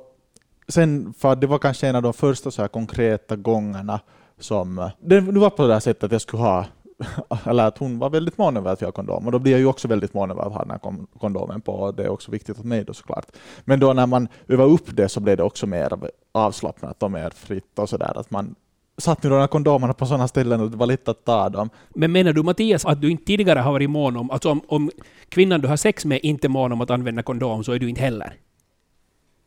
sen, 0.68 1.14
för 1.18 1.36
det 1.36 1.46
var 1.46 1.58
kanske 1.58 1.88
en 1.88 1.96
av 1.96 2.02
de 2.02 2.12
första 2.12 2.50
så 2.50 2.62
här 2.62 2.68
konkreta 2.68 3.36
gångerna 3.36 4.00
som 4.38 4.78
eh, 4.78 4.90
det 5.00 5.20
var 5.20 5.50
på 5.50 5.66
det 5.66 5.72
här 5.72 5.80
sättet 5.80 6.04
att 6.04 6.12
jag 6.12 6.20
skulle 6.20 6.42
ha 6.42 6.66
eller 7.44 7.64
att 7.64 7.78
hon 7.78 7.98
var 7.98 8.10
väldigt 8.10 8.38
mån 8.38 8.56
över 8.56 8.72
att 8.72 8.82
vi 8.82 8.84
har 8.84 8.92
kondom, 8.92 9.26
och 9.26 9.32
då 9.32 9.38
blir 9.38 9.52
jag 9.52 9.60
ju 9.60 9.66
också 9.66 9.88
väldigt 9.88 10.14
mån 10.14 10.30
över 10.30 10.42
att 10.42 10.52
ha 10.52 10.62
den 10.62 10.70
här 10.70 10.80
kondomen 11.18 11.60
på, 11.60 11.72
och 11.72 11.94
det 11.94 12.04
är 12.04 12.08
också 12.08 12.30
viktigt 12.30 12.58
åt 12.58 12.64
mig 12.64 12.84
då 12.84 12.92
såklart. 12.92 13.26
Men 13.64 13.80
då 13.80 13.92
när 13.92 14.06
man 14.06 14.28
övar 14.48 14.64
upp 14.64 14.96
det 14.96 15.08
så 15.08 15.20
blev 15.20 15.36
det 15.36 15.42
också 15.42 15.66
mer 15.66 15.92
avslappnat 16.32 17.02
och 17.02 17.10
mer 17.10 17.30
fritt 17.30 17.78
och 17.78 17.88
sådär, 17.88 18.18
att 18.18 18.30
man 18.30 18.54
satt 18.98 19.22
nu 19.22 19.30
de 19.30 19.40
här 19.40 19.46
kondomerna 19.46 19.92
på 19.92 20.06
sådana 20.06 20.28
ställen 20.28 20.60
och 20.60 20.70
det 20.70 20.76
var 20.76 20.86
lätt 20.86 21.08
att 21.08 21.24
ta 21.24 21.48
dem. 21.48 21.70
Men 21.88 22.12
menar 22.12 22.32
du 22.32 22.42
Mattias 22.42 22.84
att 22.84 23.00
du 23.00 23.10
inte 23.10 23.24
tidigare 23.24 23.58
har 23.58 23.72
varit 23.72 23.90
mån 23.90 24.16
om, 24.16 24.30
alltså 24.30 24.50
om, 24.50 24.60
om 24.68 24.90
kvinnan 25.28 25.60
du 25.60 25.68
har 25.68 25.76
sex 25.76 26.04
med 26.04 26.20
inte 26.22 26.46
är 26.46 26.48
mån 26.48 26.72
om 26.72 26.80
att 26.80 26.90
använda 26.90 27.22
kondom 27.22 27.64
så 27.64 27.72
är 27.72 27.78
du 27.78 27.88
inte 27.88 28.00
heller? 28.00 28.34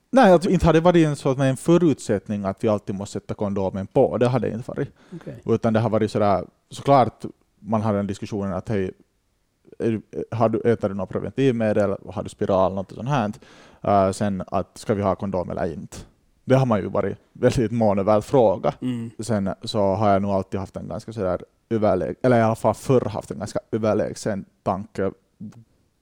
Nej, 0.10 0.32
alltså, 0.34 0.50
inte 0.50 0.66
hade 0.66 0.80
varit 0.80 1.08
en, 1.08 1.16
så 1.16 1.30
att 1.30 1.40
en 1.40 1.58
förutsättning 1.58 2.46
att 2.46 2.64
vi 2.64 2.68
alltid 2.68 2.96
måste 2.96 3.14
sätta 3.14 3.34
kondomen 3.34 3.88
på, 3.88 4.18
det 4.18 4.28
hade 4.28 4.52
inte 4.52 4.72
varit. 4.72 4.90
Okay. 5.16 5.34
Utan 5.46 5.74
det 5.74 5.80
har 5.80 5.90
varit 5.90 6.12
sådär, 6.12 6.46
såklart 6.70 7.26
man 7.60 7.82
har 7.82 7.94
den 7.94 8.08
diskussionen 8.08 8.54
att 8.54 8.70
hej, 8.70 8.92
har 10.32 10.50
du, 10.50 10.62
äter 10.62 10.90
du 10.90 10.96
något 10.96 11.10
preventivmedel, 11.10 11.96
har 12.10 12.24
du 12.24 12.30
spiral, 12.30 12.74
något 12.74 12.92
sånt 12.92 13.10
här. 13.10 13.34
Uh, 13.88 14.12
sen 14.12 14.44
att 14.48 14.78
ska 14.78 14.94
vi 14.94 15.02
ha 15.02 15.16
kondom 15.16 15.50
eller 15.50 15.74
inte. 15.74 15.98
Det 16.46 16.56
har 16.56 16.66
man 16.66 16.80
ju 16.80 16.88
varit 16.88 17.18
väldigt 17.34 17.72
mån 17.72 18.00
över 18.00 18.18
att 18.18 18.26
fråga. 18.26 18.74
Mm. 18.82 19.12
Sen 19.20 19.50
så 19.64 19.80
har 19.80 20.10
jag 20.10 20.22
nog 20.22 20.32
alltid 20.32 20.60
haft 20.60 20.78
en 20.78 20.88
ganska 20.88 21.14
sådär 21.14 21.42
överläg, 21.70 22.16
eller 22.24 22.40
i 22.40 22.42
alla 22.42 22.56
fall 22.56 22.74
förr 22.74 23.10
haft 23.10 23.32
en 23.32 23.40
ganska 23.40 23.60
överlägsen 23.72 24.46
tanke 24.64 25.12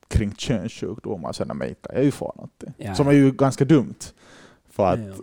kring 0.08 0.36
könssjukdomar 0.36 1.34
sen 1.34 1.48
när 1.48 1.56
mig 1.56 1.76
kan 1.82 1.96
jag 1.96 2.04
ju 2.04 2.12
få 2.12 2.34
någonting. 2.36 2.74
Ja. 2.78 2.96
Som 2.96 3.08
är 3.08 3.12
ju 3.12 3.32
ganska 3.32 3.66
dumt. 3.66 4.00
För 4.70 4.86
att, 4.86 5.00
ja, 5.00 5.14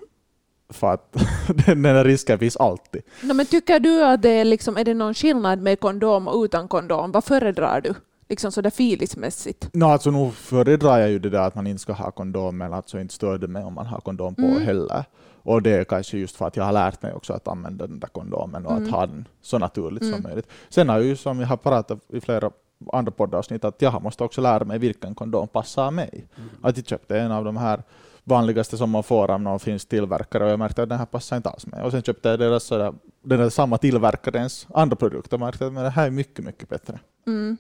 för 0.73 0.93
att 0.93 1.17
den 1.67 1.83
där 1.83 2.05
risken 2.05 2.39
finns 2.39 2.57
alltid. 2.57 3.03
No, 3.23 3.33
men 3.35 3.47
tycker 3.47 3.81
du 3.81 4.05
att 4.05 4.23
det 4.23 4.31
är, 4.31 4.45
liksom, 4.45 4.77
är 4.77 4.85
det 4.85 4.95
någon 4.95 5.15
skillnad 5.15 5.63
med 5.63 5.81
kondom 5.81 6.29
och 6.29 6.43
utan 6.43 6.69
kondom? 6.69 7.13
Vad 7.13 7.25
föredrar 7.25 7.81
du? 7.81 7.95
Liksom 8.29 8.53
sådär 8.53 8.71
filismässigt? 8.71 9.69
No, 9.73 9.85
alltså 9.85 10.11
nu 10.11 10.31
föredrar 10.31 10.99
jag 10.99 11.11
ju 11.11 11.19
det 11.19 11.31
där 11.31 11.47
att 11.47 11.55
man 11.55 11.67
inte 11.67 11.83
ska 11.83 11.93
ha 11.93 12.11
kondom, 12.11 12.59
men 12.59 12.73
alltså 12.73 13.01
inte 13.01 13.15
stör 13.15 13.39
det 13.39 13.49
mig 13.49 13.65
om 13.65 13.75
man 13.75 13.87
har 13.87 14.01
kondom 14.01 14.35
på 14.35 14.43
mm. 14.43 14.63
heller. 14.63 15.05
Och 15.45 15.63
det 15.63 15.71
är 15.71 15.85
kanske 15.85 16.19
just 16.19 16.37
för 16.37 16.47
att 16.47 16.57
jag 16.57 16.65
har 16.65 16.73
lärt 16.73 17.03
mig 17.03 17.13
också 17.13 17.33
att 17.33 17.49
använda 17.49 17.87
den 17.87 18.01
där 18.01 18.09
kondomen 18.09 18.67
och 18.67 18.73
mm. 18.73 18.85
att 18.85 18.91
ha 18.91 19.07
den 19.07 19.29
så 19.43 19.59
naturligt 19.59 20.03
mm. 20.03 20.15
som 20.15 20.23
möjligt. 20.23 20.47
Sen 20.69 20.89
har 20.89 20.97
jag 20.97 21.07
ju, 21.07 21.17
som 21.17 21.41
jag 21.41 21.47
har 21.47 21.57
pratat 21.57 21.99
i 22.09 22.21
flera 22.21 22.51
andra 22.93 23.13
poddavsnitt, 23.13 23.65
att 23.65 23.83
jag 23.83 24.03
måste 24.03 24.25
också 24.25 24.41
lära 24.41 24.65
mig 24.65 24.79
vilken 24.79 25.15
kondom 25.15 25.49
passar 25.49 25.91
mig. 25.91 26.27
Mm. 26.37 26.51
Att 26.63 26.77
jag 26.77 26.87
köpte 26.87 27.19
en 27.19 27.33
av 27.33 27.45
de 27.45 27.57
här 27.57 27.83
vanligaste 28.25 28.77
som 28.77 28.91
man 28.91 29.03
får 29.03 29.31
av 29.31 29.41
någon 29.41 29.61
finsk 29.61 29.89
tillverkare 29.89 30.45
och 30.45 30.51
jag 30.51 30.59
märkte 30.59 30.83
att 30.83 30.89
den 30.89 30.99
här 30.99 31.07
passar 31.07 31.37
inte 31.37 31.49
alls 31.49 31.67
mig. 31.67 31.83
Och 31.83 31.91
sen 31.91 32.03
köpte 32.03 32.29
jag 32.29 32.39
deras, 32.39 32.65
sådär, 32.65 32.93
den 33.23 33.39
där 33.39 33.51
samma 33.51 33.79
tillverkarens 33.79 34.67
andra 34.75 34.97
produkt 34.97 35.33
och 35.33 35.41
märkte 35.41 35.67
att 35.67 35.75
det 35.75 35.91
här 35.91 36.07
är 36.07 36.11
mycket, 36.11 36.45
mycket 36.45 36.69
bättre. 36.69 36.99
Mm. 37.27 37.57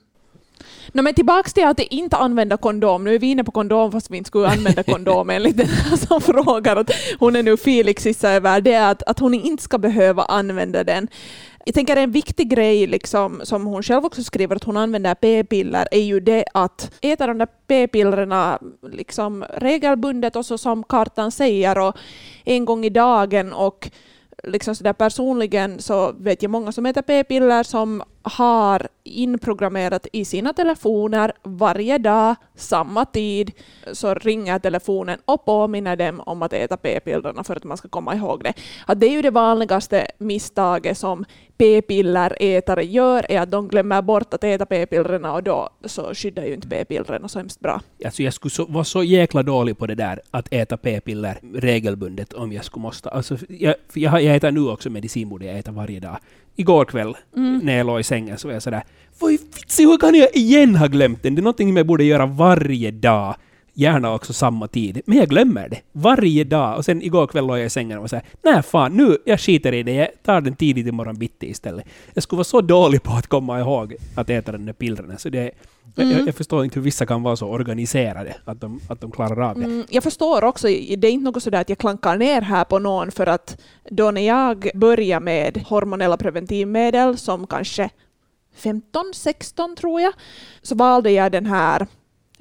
No, 0.93 1.02
men 1.02 1.14
tillbaks 1.14 1.52
till 1.52 1.67
att 1.67 1.81
inte 1.81 2.17
använda 2.17 2.57
kondom. 2.57 3.05
Nu 3.05 3.14
är 3.14 3.19
vi 3.19 3.26
inne 3.26 3.45
på 3.45 3.50
kondom 3.50 3.93
fast 3.93 4.11
vi 4.11 4.17
inte 4.17 4.29
skulle 4.29 4.49
använda 4.49 4.83
kondom 4.83 5.31
enligt 5.31 5.57
den 5.57 5.99
som 5.99 6.21
frågar. 6.21 6.76
Att 6.76 6.91
hon 7.19 7.37
är 7.37 7.43
nu 7.43 7.57
Felix 7.57 8.25
över 8.25 8.61
det 8.61 8.76
att, 8.76 9.02
att 9.02 9.19
hon 9.19 9.35
inte 9.35 9.62
ska 9.62 9.79
behöva 9.79 10.25
använda 10.25 10.85
den. 10.85 11.09
Jag 11.64 11.75
tänker 11.75 11.97
en 11.97 12.11
viktig 12.11 12.50
grej 12.50 12.87
liksom, 12.87 13.40
som 13.45 13.66
hon 13.66 13.83
själv 13.83 14.04
också 14.04 14.23
skriver 14.23 14.57
att 14.57 14.64
hon 14.64 14.76
använder 14.76 15.14
p-piller 15.14 15.88
är 15.90 16.00
ju 16.00 16.21
det 16.21 16.45
att 16.54 16.90
äta 17.00 17.26
de 17.26 17.38
där 17.38 17.49
p-pillerna 17.66 18.59
liksom 18.92 19.45
regelbundet 19.57 20.37
och 20.37 20.47
så 20.47 20.59
som 20.59 20.83
kartan 20.83 21.33
säger 21.33 21.78
och 21.78 21.97
en 22.45 22.64
gång 22.64 22.85
i 22.85 22.90
dagen 22.90 23.52
och 23.52 23.90
liksom 24.42 24.75
så 24.75 24.85
där 24.85 24.92
personligen 24.92 25.78
så 25.78 26.12
vet 26.12 26.42
jag 26.42 26.50
många 26.50 26.73
som 26.73 26.87
äter 26.87 27.02
p-piller 27.02 27.62
som 27.62 28.02
har 28.23 28.88
inprogrammerat 29.05 30.07
i 30.12 30.25
sina 30.25 30.52
telefoner 30.52 31.33
varje 31.43 31.99
dag, 31.99 32.35
samma 32.55 33.05
tid, 33.05 33.52
så 33.93 34.14
ringer 34.14 34.59
telefonen 34.59 35.19
och 35.25 35.45
påminner 35.45 35.97
dem 35.97 36.21
om 36.21 36.43
att 36.43 36.52
äta 36.52 36.76
p-pillerna 36.76 37.45
för 37.45 37.57
att 37.57 37.64
man 37.64 37.76
ska 37.76 37.88
komma 37.88 38.14
ihåg 38.14 38.45
det. 38.45 38.52
Att 38.87 39.00
det 39.00 39.07
är 39.07 39.11
ju 39.11 39.23
det 39.23 39.31
vanligaste 39.31 40.07
misstaget 40.19 40.99
som 40.99 41.25
p-pillerätare 41.57 42.85
gör, 42.85 43.26
är 43.29 43.41
att 43.41 43.50
de 43.50 43.69
glömmer 43.69 44.02
bort 44.02 44.35
att 44.35 44.45
äta 44.45 44.67
p-pillerna 44.67 45.33
och 45.33 45.43
då 45.43 45.69
så 45.85 46.14
skyddar 46.14 46.45
ju 46.45 46.55
inte 46.55 46.69
p-pillerna 46.69 47.29
så 47.29 47.38
hemskt 47.38 47.61
bra. 47.61 47.81
Alltså 48.05 48.23
jag 48.23 48.35
skulle 48.35 48.50
så, 48.50 48.64
vara 48.64 48.85
så 48.85 49.02
jäkla 49.02 49.43
dålig 49.43 49.79
på 49.79 49.87
det 49.87 49.95
där 49.95 50.21
att 50.31 50.49
äta 50.50 50.76
p-piller 50.76 51.38
regelbundet 51.55 52.33
om 52.33 52.52
jag 52.52 52.64
skulle 52.64 52.83
måste. 52.83 53.11
Alltså 53.11 53.37
jag, 53.49 53.75
jag, 53.93 54.23
jag 54.23 54.37
äter 54.37 54.50
nu 54.50 54.69
också 54.69 54.91
medicinbord, 54.91 55.43
jag 55.43 55.59
äter 55.59 55.73
varje 55.73 56.00
dag. 56.00 56.19
Igår 56.56 56.85
kväll 56.85 57.16
Mm. 57.37 57.59
när 57.62 57.76
jag 57.76 57.87
låg 57.87 58.00
i 58.00 58.02
sängen 58.02 58.38
så 58.38 58.49
var 58.49 58.52
jag 58.52 58.62
sådär 58.62 58.82
Vad 59.18 59.32
i 59.32 59.38
vitsi, 59.54 59.85
hur 59.85 59.99
kan 59.99 60.14
jag 60.14 60.37
igen 60.37 60.76
ha 60.76 60.87
glömt 60.87 61.23
den? 61.23 61.35
Det 61.35 61.40
är 61.40 61.42
någonting 61.42 61.68
som 61.68 61.76
jag 61.76 61.87
borde 61.87 62.04
göra 62.04 62.26
varje 62.26 62.90
dag. 62.90 63.37
Gärna 63.75 64.14
också 64.14 64.33
samma 64.33 64.69
tid. 64.69 65.00
Men 65.07 65.19
jag 65.19 65.29
glömmer 65.29 65.69
det. 65.69 65.81
Varje 65.93 66.45
dag. 66.45 66.76
Och 66.76 66.85
sen 66.85 67.02
igår 67.02 67.26
kväll 67.26 67.47
låg 67.47 67.59
jag 67.59 67.67
i 67.67 67.71
sängen 67.71 67.99
och 67.99 68.02
var 68.02 68.09
såhär 68.09 68.25
Nej 68.43 68.62
fan, 68.62 68.97
nu, 68.97 69.19
jag 69.25 69.41
skiter 69.41 69.73
i 69.75 69.83
det. 69.83 69.93
Jag 69.93 70.09
tar 70.23 70.41
den 70.41 70.57
tidigt 70.57 70.87
imorgon 70.87 71.19
bitti 71.19 71.47
istället. 71.50 71.85
Jag 72.14 72.23
skulle 72.23 72.37
vara 72.37 72.45
så 72.45 72.61
dålig 72.61 73.02
på 73.02 73.12
att 73.12 73.26
komma 73.26 73.61
ihåg 73.61 73.95
att 74.14 74.31
äta 74.31 74.52
den 74.52 74.67
där 74.67 74.73
pillren. 74.73 75.19
Så 75.19 75.29
det, 75.29 75.50
Mm. 75.97 76.11
jag, 76.11 76.29
jag 76.29 76.35
förstår 76.35 76.64
inte 76.64 76.75
hur 76.79 76.85
vissa 76.85 77.07
kan 77.07 77.23
vara 77.23 77.37
så 77.37 77.47
organiserade 77.47 78.35
att 78.45 78.61
de, 78.61 78.81
att 78.88 79.00
de 79.00 79.11
klarar 79.11 79.50
av 79.50 79.59
det. 79.59 79.64
Mm, 79.64 79.85
jag 79.91 80.02
förstår 80.02 80.45
också, 80.45 80.67
det 80.67 81.07
är 81.07 81.11
inte 81.11 81.25
något 81.31 81.43
sådär 81.43 81.61
att 81.61 81.69
jag 81.69 81.79
klankar 81.79 82.17
ner 82.17 82.41
här 82.41 82.64
på 82.64 82.79
någon 82.79 83.11
för 83.11 83.26
att 83.26 83.61
då 83.91 84.11
när 84.11 84.26
jag 84.26 84.71
började 84.75 85.25
med 85.25 85.64
hormonella 85.67 86.17
preventivmedel 86.17 87.19
som 87.19 87.47
kanske 87.47 87.91
15, 88.57 89.12
16 89.14 89.76
tror 89.76 90.00
jag, 90.00 90.12
så 90.62 90.75
valde 90.75 91.11
jag 91.11 91.33
den 91.33 91.47
här 91.47 91.87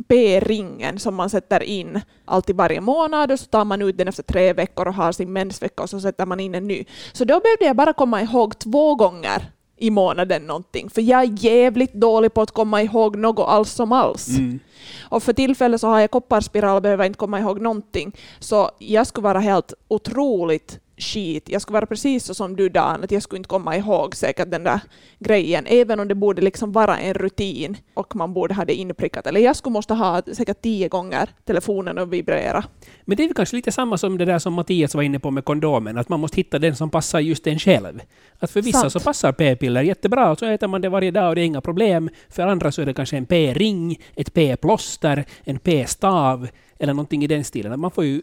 P-ringen 0.04 1.00
som 1.00 1.16
man 1.16 1.30
sätter 1.30 1.64
in 1.64 2.02
alltid 2.26 2.56
varje 2.56 2.82
månad 2.82 3.32
och 3.32 3.40
så 3.40 3.46
tar 3.46 3.66
man 3.66 3.82
ut 3.82 3.98
den 3.98 4.08
efter 4.08 4.24
tre 4.24 4.54
veckor 4.54 4.88
och 4.88 4.94
har 4.94 5.12
sin 5.12 5.34
mensvecka 5.34 5.84
och 5.84 5.90
så 5.90 6.00
sätter 6.00 6.26
man 6.26 6.40
in 6.40 6.56
en 6.56 6.68
ny. 6.68 6.86
Så 7.14 7.26
då 7.26 7.40
behövde 7.40 7.66
jag 7.66 7.76
bara 7.76 7.94
komma 7.94 8.22
ihåg 8.22 8.60
två 8.60 8.96
gånger 8.96 9.52
i 9.78 9.90
månaden 9.90 10.48
någonting, 10.48 10.90
för 10.90 11.02
jag 11.02 11.22
är 11.22 11.46
jävligt 11.46 11.94
dålig 11.94 12.34
på 12.34 12.42
att 12.42 12.52
komma 12.52 12.82
ihåg 12.82 13.16
något 13.16 13.48
alls 13.48 13.72
som 13.72 13.92
alls. 13.92 14.28
Mm. 14.28 14.60
Och 15.02 15.24
för 15.24 15.34
tillfället 15.34 15.82
så 15.82 15.88
har 15.88 16.00
jag 16.00 16.12
kopparspiral 16.12 16.76
och 16.76 16.82
behöver 16.82 17.06
inte 17.06 17.18
komma 17.18 17.40
ihåg 17.40 17.62
någonting. 17.62 18.12
Så 18.40 18.72
jag 18.80 19.08
skulle 19.08 19.24
vara 19.24 19.40
helt 19.40 19.74
otroligt 19.88 20.80
skit. 21.02 21.50
Jag 21.50 21.62
skulle 21.62 21.74
vara 21.74 21.86
precis 21.86 22.26
så 22.26 22.34
som 22.34 22.56
du 22.56 22.70
Dan, 22.70 23.04
att 23.04 23.12
jag 23.12 23.24
skulle 23.24 23.38
inte 23.38 23.48
komma 23.48 23.78
ihåg 23.78 24.16
säkert 24.16 24.52
den 24.52 24.64
där 24.64 24.80
grejen, 25.20 25.66
även 25.68 26.00
om 26.00 26.08
det 26.08 26.16
borde 26.16 26.42
liksom 26.42 26.72
vara 26.72 26.98
en 26.98 27.14
rutin 27.14 27.78
och 27.94 28.16
man 28.16 28.34
borde 28.34 28.54
ha 28.54 28.66
det 28.66 28.74
inprickat. 28.74 29.28
Eller 29.28 29.42
jag 29.42 29.56
skulle 29.56 29.74
måste 29.74 29.94
ha 29.94 30.22
säkert 30.34 30.62
tio 30.62 30.88
gånger 30.88 31.30
telefonen 31.46 31.98
och 31.98 32.14
vibrera. 32.14 32.64
Men 33.06 33.18
det 33.18 33.24
är 33.24 33.34
kanske 33.34 33.56
lite 33.56 33.72
samma 33.72 33.98
som 33.98 34.18
det 34.18 34.26
där 34.26 34.40
som 34.40 34.54
Mattias 34.54 34.96
var 34.96 35.04
inne 35.04 35.20
på 35.20 35.32
med 35.32 35.46
kondomen, 35.46 35.98
att 35.98 36.10
man 36.10 36.20
måste 36.20 36.38
hitta 36.38 36.60
den 36.60 36.76
som 36.76 36.90
passar 36.90 37.20
just 37.20 37.48
en 37.48 37.60
själv. 37.60 38.00
Att 38.40 38.52
för 38.52 38.62
vissa 38.62 38.80
Sant. 38.80 38.94
så 38.94 39.00
passar 39.00 39.32
p-piller 39.32 39.82
jättebra, 39.82 40.32
och 40.32 40.40
så 40.40 40.46
äter 40.46 40.68
man 40.68 40.82
det 40.82 40.90
varje 40.90 41.12
dag 41.12 41.30
och 41.30 41.36
det 41.36 41.42
är 41.42 41.46
inga 41.46 41.62
problem. 41.62 42.10
För 42.30 42.48
andra 42.48 42.72
så 42.72 42.82
är 42.82 42.86
det 42.86 42.94
kanske 42.94 43.18
en 43.18 43.26
p-ring, 43.26 44.00
ett 44.16 44.34
p-plåster, 44.34 45.26
en 45.44 45.60
p-stav 45.60 46.48
eller 46.80 46.94
någonting 46.94 47.24
i 47.24 47.28
den 47.28 47.44
stilen. 47.44 47.72
Att 47.72 47.80
Man, 47.80 47.92
får 47.92 48.06
ju, 48.06 48.22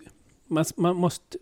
man, 0.49 0.65
man 0.77 0.97
måste 0.97 1.39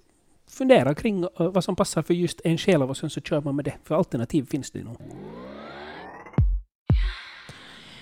fundera 0.50 0.94
kring 0.94 1.22
eh, 1.22 1.28
vad 1.36 1.64
som 1.64 1.76
passar 1.76 2.02
för 2.02 2.14
just 2.14 2.40
en 2.44 2.58
själv 2.58 2.90
och 2.90 2.96
sen 2.96 3.10
så 3.10 3.20
kör 3.20 3.40
man 3.40 3.56
med 3.56 3.64
det. 3.64 3.74
För 3.84 3.94
alternativ 3.94 4.46
finns 4.50 4.70
det 4.70 4.84
nog. 4.84 4.96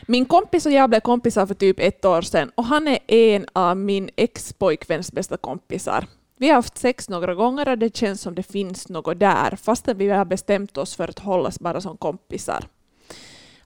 Min 0.06 0.26
kompis 0.26 0.66
och 0.66 0.72
jag 0.72 0.90
blev 0.90 1.00
kompisar 1.00 1.46
för 1.46 1.54
typ 1.54 1.80
ett 1.80 2.04
år 2.04 2.22
sedan 2.22 2.50
och 2.54 2.64
han 2.64 2.88
är 2.88 2.98
en 3.06 3.46
av 3.52 3.76
min 3.76 4.10
ex-pojkväns 4.16 5.12
bästa 5.12 5.36
kompisar. 5.36 6.06
Vi 6.36 6.48
har 6.48 6.54
haft 6.54 6.78
sex 6.78 7.08
några 7.08 7.34
gånger 7.34 7.68
och 7.68 7.78
det 7.78 7.96
känns 7.96 8.20
som 8.20 8.34
det 8.34 8.42
finns 8.42 8.88
något 8.88 9.20
där, 9.20 9.56
fastän 9.56 9.98
vi 9.98 10.08
har 10.08 10.24
bestämt 10.24 10.76
oss 10.76 10.96
för 10.96 11.08
att 11.08 11.18
hållas 11.18 11.60
bara 11.60 11.80
som 11.80 11.96
kompisar. 11.96 12.64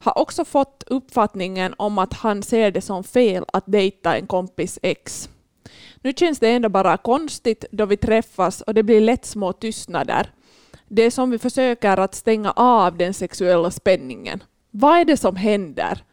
Har 0.00 0.18
också 0.18 0.44
fått 0.44 0.84
uppfattningen 0.86 1.74
om 1.78 1.98
att 1.98 2.12
han 2.12 2.42
ser 2.42 2.70
det 2.70 2.80
som 2.80 3.04
fel 3.04 3.44
att 3.52 3.64
dejta 3.66 4.16
en 4.16 4.26
kompis 4.26 4.78
ex. 4.82 5.28
Nu 6.02 6.12
känns 6.16 6.38
det 6.38 6.48
ändå 6.48 6.68
bara 6.68 6.96
konstigt 6.96 7.64
då 7.70 7.86
vi 7.86 7.96
träffas 7.96 8.60
och 8.60 8.74
det 8.74 8.82
blir 8.82 9.00
lätt 9.00 9.26
små 9.26 9.52
tystnader. 9.52 10.30
Det 10.88 11.02
är 11.02 11.10
som 11.10 11.30
vi 11.30 11.38
försöker 11.38 11.96
att 11.96 12.14
stänga 12.14 12.50
av 12.56 12.96
den 12.96 13.14
sexuella 13.14 13.70
spänningen. 13.70 14.42
Vad 14.70 14.98
är 14.98 15.04
det 15.04 15.16
som 15.16 15.36
händer? 15.36 16.04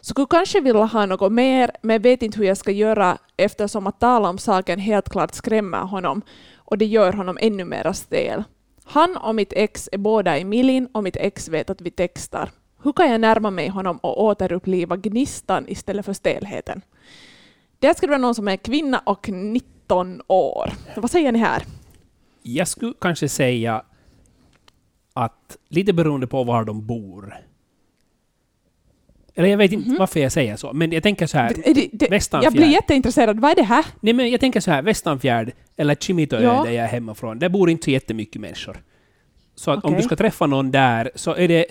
Skulle 0.00 0.26
kanske 0.30 0.60
vilja 0.60 0.84
ha 0.84 1.06
något 1.06 1.32
mer, 1.32 1.70
men 1.82 2.02
vet 2.02 2.22
inte 2.22 2.38
hur 2.38 2.46
jag 2.46 2.56
ska 2.56 2.70
göra 2.70 3.18
eftersom 3.36 3.86
att 3.86 4.00
tala 4.00 4.28
om 4.28 4.38
saken 4.38 4.78
helt 4.78 5.08
klart 5.08 5.34
skrämmer 5.34 5.78
honom 5.78 6.22
och 6.56 6.78
det 6.78 6.86
gör 6.86 7.12
honom 7.12 7.38
ännu 7.40 7.64
mera 7.64 7.94
stel. 7.94 8.44
Han 8.84 9.16
och 9.16 9.34
mitt 9.34 9.52
ex 9.52 9.88
är 9.92 9.98
båda 9.98 10.38
i 10.38 10.44
Milin 10.44 10.88
och 10.92 11.02
mitt 11.02 11.16
ex 11.16 11.48
vet 11.48 11.70
att 11.70 11.80
vi 11.80 11.90
textar. 11.90 12.50
Hur 12.82 12.92
kan 12.92 13.10
jag 13.10 13.20
närma 13.20 13.50
mig 13.50 13.68
honom 13.68 13.96
och 13.96 14.22
återuppliva 14.24 14.96
gnistan 14.96 15.64
istället 15.68 16.04
för 16.04 16.12
stelheten? 16.12 16.82
Det 17.78 17.96
ska 17.98 18.06
vara 18.06 18.18
någon 18.18 18.34
som 18.34 18.48
är 18.48 18.56
kvinna 18.56 18.98
och 18.98 19.28
19 19.28 20.22
år. 20.26 20.72
Vad 20.96 21.10
säger 21.10 21.32
ni 21.32 21.38
här? 21.38 21.62
Jag 22.42 22.68
skulle 22.68 22.92
kanske 23.00 23.28
säga 23.28 23.82
att 25.14 25.56
lite 25.68 25.92
beroende 25.92 26.26
på 26.26 26.44
var 26.44 26.64
de 26.64 26.86
bor. 26.86 27.36
Eller 29.34 29.48
jag 29.48 29.58
vet 29.58 29.72
inte 29.72 29.90
varför 29.98 30.20
jag 30.20 30.32
säger 30.32 30.56
så, 30.56 30.72
men 30.72 30.92
jag 30.92 31.02
tänker 31.02 31.26
så 31.26 31.38
här. 31.38 31.52
Det- 31.54 31.72
det- 31.74 31.88
det- 31.92 32.10
Västanfjärd. 32.10 32.46
jag 32.46 32.52
blir 32.52 32.66
jätteintresserad. 32.66 33.40
Vad 33.40 33.50
är 33.50 33.54
det 33.54 33.62
här? 33.62 33.84
Nej, 34.00 34.12
men 34.14 34.30
jag 34.30 34.40
tänker 34.40 34.60
så 34.60 34.70
här, 34.70 34.82
Västanfjärd 34.82 35.52
eller 35.76 35.94
Kimitoö 35.94 36.42
Ja. 36.42 36.62
där 36.64 36.70
jag 36.72 36.84
är 36.84 36.88
hemifrån, 36.88 37.38
där 37.38 37.48
bor 37.48 37.70
inte 37.70 37.84
så 37.84 37.90
jättemycket 37.90 38.40
människor. 38.40 38.82
Så 39.54 39.70
att 39.70 39.84
om 39.84 39.90
Okej. 39.92 39.96
du 40.02 40.06
ska 40.06 40.16
träffa 40.16 40.46
någon 40.46 40.70
där 40.70 41.10
så 41.14 41.34
är 41.34 41.48
det 41.48 41.66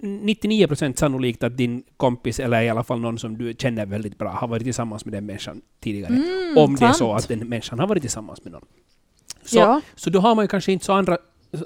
99 0.00 0.66
procent 0.66 0.98
sannolikt 0.98 1.42
att 1.42 1.56
din 1.56 1.82
kompis, 1.96 2.40
eller 2.40 2.62
i 2.62 2.68
alla 2.68 2.84
fall 2.84 3.00
någon 3.00 3.18
som 3.18 3.38
du 3.38 3.54
känner 3.58 3.86
väldigt 3.86 4.18
bra, 4.18 4.30
har 4.30 4.48
varit 4.48 4.62
tillsammans 4.62 5.04
med 5.04 5.14
den 5.14 5.26
människan 5.26 5.60
tidigare. 5.80 6.14
Mm, 6.14 6.58
om 6.58 6.76
det 6.76 6.84
är 6.84 6.92
så 6.92 6.98
sant. 6.98 7.20
att 7.22 7.28
den 7.28 7.48
människan 7.48 7.78
har 7.78 7.86
varit 7.86 8.02
tillsammans 8.02 8.44
med 8.44 8.52
någon. 8.52 8.64
Så, 9.44 9.58
Ja. 9.58 9.80
så 9.94 10.10
då 10.10 10.20
har 10.20 10.34
man 10.34 10.44
ju 10.44 10.48
kanske 10.48 10.72
inte 10.72 10.84
så, 10.84 10.92
andra, 10.92 11.18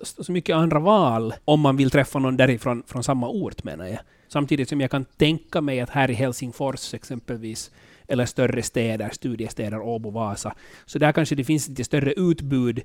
så 0.03 0.25
så 0.25 0.33
mycket 0.33 0.57
andra 0.57 0.79
val 0.79 1.35
om 1.45 1.61
man 1.61 1.77
vill 1.77 1.91
träffa 1.91 2.19
någon 2.19 2.37
därifrån 2.37 2.83
från 2.87 3.05
samma 3.05 3.29
ort 3.29 3.65
menar 3.65 3.87
jag. 3.87 3.99
Samtidigt 4.29 4.69
som 4.69 4.81
jag 4.81 4.91
kan 4.91 5.05
tänka 5.05 5.61
mig 5.61 5.81
att 5.81 5.91
här 5.91 6.11
i 6.11 6.15
Helsingfors 6.15 6.95
exempelvis, 6.95 7.71
eller 8.09 8.27
större 8.27 8.63
städer, 8.63 9.11
studiestäder, 9.13 9.81
Åbo, 9.81 10.11
Vasa, 10.11 10.55
så 10.87 10.99
där 10.99 11.13
kanske 11.13 11.35
det 11.35 11.45
finns 11.45 11.69
lite 11.69 11.85
större 11.85 12.13
utbud. 12.13 12.81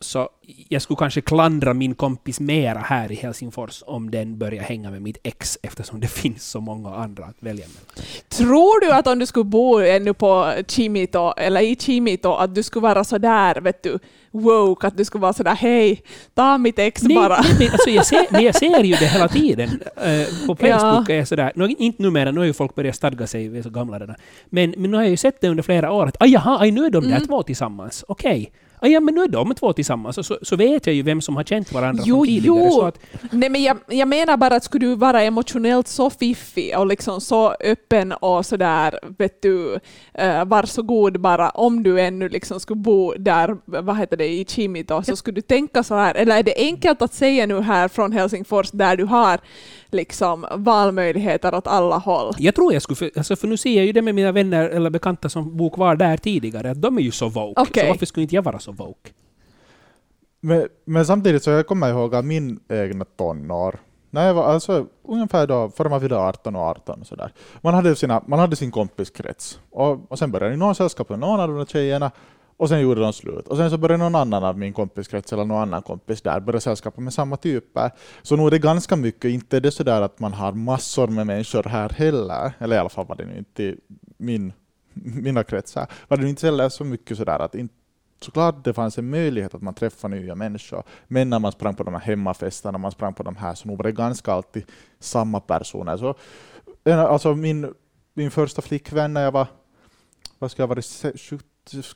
Så 0.00 0.28
jag 0.68 0.82
skulle 0.82 0.96
kanske 0.96 1.20
klandra 1.20 1.74
min 1.74 1.94
kompis 1.94 2.40
mera 2.40 2.78
här 2.78 3.12
i 3.12 3.14
Helsingfors 3.14 3.82
om 3.86 4.10
den 4.10 4.38
börjar 4.38 4.62
hänga 4.62 4.90
med 4.90 5.02
mitt 5.02 5.18
ex 5.22 5.58
eftersom 5.62 6.00
det 6.00 6.06
finns 6.22 6.50
så 6.50 6.60
många 6.60 6.94
andra 6.94 7.24
att 7.24 7.36
välja 7.38 7.64
mellan. 7.66 8.06
Tror 8.28 8.80
du 8.80 8.92
att 8.92 9.06
om 9.06 9.18
du 9.18 9.26
skulle 9.26 9.44
bo 9.44 9.78
ännu 9.80 10.14
på 10.14 10.52
Chimito, 10.68 11.32
eller 11.36 11.60
i 11.60 11.76
Chimito, 11.76 12.32
att 12.34 12.54
du 12.54 12.62
skulle 12.62 12.82
vara 12.82 13.04
sådär, 13.04 13.60
vet 13.60 13.82
du, 13.82 13.98
woke, 14.30 14.86
att 14.86 14.96
du 14.96 15.04
skulle 15.04 15.22
vara 15.22 15.32
sådär 15.32 15.54
hej, 15.54 16.02
ta 16.34 16.58
mitt 16.58 16.78
ex 16.78 17.02
Nej, 17.02 17.14
bara. 17.16 17.40
nej, 17.40 17.56
men 17.58 17.70
alltså 17.72 17.90
jag, 17.90 18.06
ser, 18.06 18.26
men 18.30 18.44
jag 18.44 18.54
ser 18.54 18.82
ju 18.84 18.94
det 18.96 19.06
hela 19.06 19.28
tiden. 19.28 19.70
Eh, 19.96 20.26
på 20.46 20.56
Facebook 20.56 21.08
är 21.10 21.14
jag 21.16 21.28
sådär, 21.28 21.52
no, 21.54 21.66
inte 21.78 22.02
numera, 22.02 22.30
nu 22.30 22.40
har 22.40 22.44
ju 22.44 22.52
folk 22.52 22.74
börjat 22.74 22.96
stadga 22.96 23.26
sig, 23.26 23.48
vi 23.48 23.58
är 23.58 23.62
så 23.62 23.70
gamla 23.70 23.98
redan. 23.98 24.16
Men, 24.46 24.74
men 24.76 24.90
nu 24.90 24.96
har 24.96 25.04
jag 25.04 25.10
ju 25.10 25.16
sett 25.16 25.40
det 25.40 25.48
under 25.48 25.62
flera 25.62 25.92
år, 25.92 26.06
att 26.06 26.16
aj, 26.22 26.30
jaha, 26.32 26.58
aj, 26.60 26.70
nu 26.70 26.84
är 26.86 26.90
de 26.90 27.04
där 27.04 27.16
Mm. 27.16 27.26
två 27.26 27.42
tillsammans. 27.42 28.04
Okej. 28.08 28.52
Ja, 28.86 29.00
men 29.00 29.14
nu 29.14 29.22
är 29.22 29.28
de 29.28 29.54
två 29.54 29.72
tillsammans. 29.72 30.26
Så, 30.26 30.38
så 30.42 30.56
vet 30.56 30.86
jag 30.86 30.94
ju 30.94 31.02
vem 31.02 31.20
som 31.20 31.36
har 31.36 31.44
känt 31.44 31.72
varandra 31.72 32.02
Jo, 32.06 32.16
från 32.16 32.26
tidigare. 32.26 32.64
jo. 32.64 32.70
Så 32.70 32.84
att, 32.86 32.98
Nej, 33.30 33.48
men 33.50 33.62
jag, 33.62 33.76
jag 33.88 34.08
menar 34.08 34.36
bara 34.36 34.56
att 34.56 34.64
skulle 34.64 34.86
du 34.86 34.94
vara 34.94 35.22
emotionellt 35.22 35.88
så 35.88 36.10
fiffig 36.10 36.78
och 36.78 36.86
liksom 36.86 37.20
så 37.20 37.54
öppen 37.64 38.12
och 38.12 38.46
sådär, 38.46 38.98
vet 39.18 39.42
du, 39.42 39.72
uh, 40.22 40.44
var 40.44 40.66
så 40.66 40.82
god 40.82 41.20
bara 41.20 41.50
om 41.50 41.82
du 41.82 42.00
ännu 42.00 42.28
liksom 42.28 42.60
skulle 42.60 42.80
bo 42.80 43.14
där, 43.18 43.56
vad 43.64 43.98
heter 43.98 44.16
det, 44.16 44.28
i 44.28 44.44
Chimito, 44.48 45.02
så 45.02 45.16
skulle 45.16 45.34
du 45.34 45.40
tänka 45.40 45.82
så 45.82 45.94
här, 45.94 46.14
eller 46.14 46.36
är 46.38 46.42
det 46.42 46.54
enkelt 46.56 47.02
att 47.02 47.14
säga 47.14 47.46
nu 47.46 47.60
här 47.60 47.88
från 47.88 48.12
Helsingfors 48.12 48.70
där 48.70 48.96
du 48.96 49.04
har 49.04 49.40
liksom 49.90 50.46
valmöjligheter 50.56 51.54
åt 51.54 51.66
alla 51.66 51.96
håll? 51.98 52.34
jag 52.38 52.54
tror 52.54 52.72
jag 52.72 52.82
skulle... 52.82 52.96
För, 52.96 53.10
alltså, 53.16 53.36
för 53.36 53.48
nu 53.48 53.56
ser 53.56 53.76
jag 53.76 53.86
ju 53.86 53.92
det 53.92 54.02
med 54.02 54.14
mina 54.14 54.32
vänner 54.32 54.68
eller 54.68 54.90
bekanta 54.90 55.28
som 55.28 55.56
bor 55.56 55.70
kvar 55.70 55.96
där 55.96 56.16
tidigare, 56.16 56.70
att 56.70 56.82
de 56.82 56.98
är 56.98 57.02
ju 57.02 57.10
så 57.10 57.28
woke. 57.28 57.60
Okej. 57.60 57.82
Så 57.82 57.88
varför 57.88 58.06
skulle 58.06 58.22
inte 58.22 58.34
jag 58.34 58.42
vara 58.42 58.58
så 58.58 58.72
woke? 58.76 59.10
Men, 60.40 60.68
men 60.84 61.06
samtidigt 61.06 61.42
så 61.42 61.50
jag 61.50 61.66
kommer 61.66 61.88
ihåg 61.90 62.14
att 62.14 62.24
min 62.24 62.60
egna 62.68 63.04
tonår, 63.04 63.78
när 64.10 64.26
jag 64.26 64.34
var 64.34 64.44
alltså 64.44 64.86
ungefär 65.02 65.46
då, 65.46 65.70
före 65.70 65.88
man 65.88 66.00
fyllde 66.00 66.18
18 66.18 66.56
och 66.56 66.62
18 66.62 67.00
och 67.00 67.06
sådär. 67.06 67.32
Man 67.60 67.74
hade, 67.74 67.96
sina, 67.96 68.22
man 68.26 68.38
hade 68.38 68.56
sin 68.56 68.70
kompiskrets 68.70 69.60
och, 69.70 70.10
och 70.10 70.18
sen 70.18 70.30
började 70.32 70.56
någon 70.56 70.74
sällskap 70.74 71.08
med 71.08 71.18
någon 71.18 71.40
av 71.40 71.48
de 71.48 71.58
där 71.58 71.64
tjejerna 71.64 72.10
Och 72.58 72.68
sen 72.68 72.80
gjorde 72.80 73.00
de 73.00 73.12
slut. 73.12 73.48
Och 73.48 73.56
sen 73.56 73.70
så 73.70 73.78
började 73.78 74.04
någon 74.04 74.14
annan 74.14 74.44
av 74.44 74.58
min 74.58 74.72
kompiskrets 74.72 75.32
eller 75.32 75.44
någon 75.44 75.62
annan 75.62 75.82
kompis 75.82 76.22
där 76.22 76.40
börja 76.40 76.60
sällskapa 76.60 77.00
med 77.00 77.12
samma 77.12 77.36
typer. 77.36 77.90
Så 78.22 78.36
nog 78.36 78.46
är 78.46 78.50
det 78.50 78.58
ganska 78.58 78.96
mycket, 78.96 79.30
inte 79.30 79.56
är 79.56 79.60
det 79.60 79.70
sådär 79.70 80.02
att 80.02 80.20
man 80.20 80.32
har 80.32 80.52
massor 80.52 81.08
med 81.08 81.26
människor 81.26 81.62
här 81.62 81.88
heller, 81.88 82.52
eller 82.58 82.76
i 82.76 82.78
alla 82.78 82.88
fall 82.88 83.06
var 83.06 83.16
det 83.16 83.24
nu 83.24 83.38
inte 83.38 83.62
i 83.62 83.76
min, 84.16 84.52
mina 84.94 85.44
kretsar, 85.44 85.86
var 86.08 86.16
det 86.16 86.28
inte 86.28 86.46
heller 86.46 86.68
så 86.68 86.84
mycket 86.84 87.16
sådär 87.16 87.38
att 87.38 87.54
inte 87.54 87.74
såklart 88.20 88.64
det 88.64 88.74
fanns 88.74 88.98
en 88.98 89.10
möjlighet 89.10 89.54
att 89.54 89.62
man 89.62 89.74
träffade 89.74 90.16
nya 90.16 90.34
människor, 90.34 90.82
men 91.06 91.30
när 91.30 91.38
man 91.38 91.52
sprang 91.52 91.74
på 91.74 91.82
de 91.82 91.94
här 91.94 92.00
hemmafesterna, 92.00 92.78
man 92.78 92.90
sprang 92.90 93.14
på 93.14 93.22
de 93.22 93.36
här, 93.36 93.54
så 93.54 93.68
nog 93.68 93.78
var 93.78 93.84
det 93.84 93.92
ganska 93.92 94.32
alltid 94.32 94.64
samma 94.98 95.40
personer. 95.40 95.96
Så, 95.96 96.14
alltså 96.90 97.34
min, 97.34 97.74
min 98.14 98.30
första 98.30 98.62
flickvän 98.62 99.14
när 99.14 99.22
jag 99.22 99.32
var, 99.32 99.46
vad 100.38 100.50
ska 100.50 100.62
jag 100.62 100.68
vara, 100.68 100.82
17, 100.82 101.48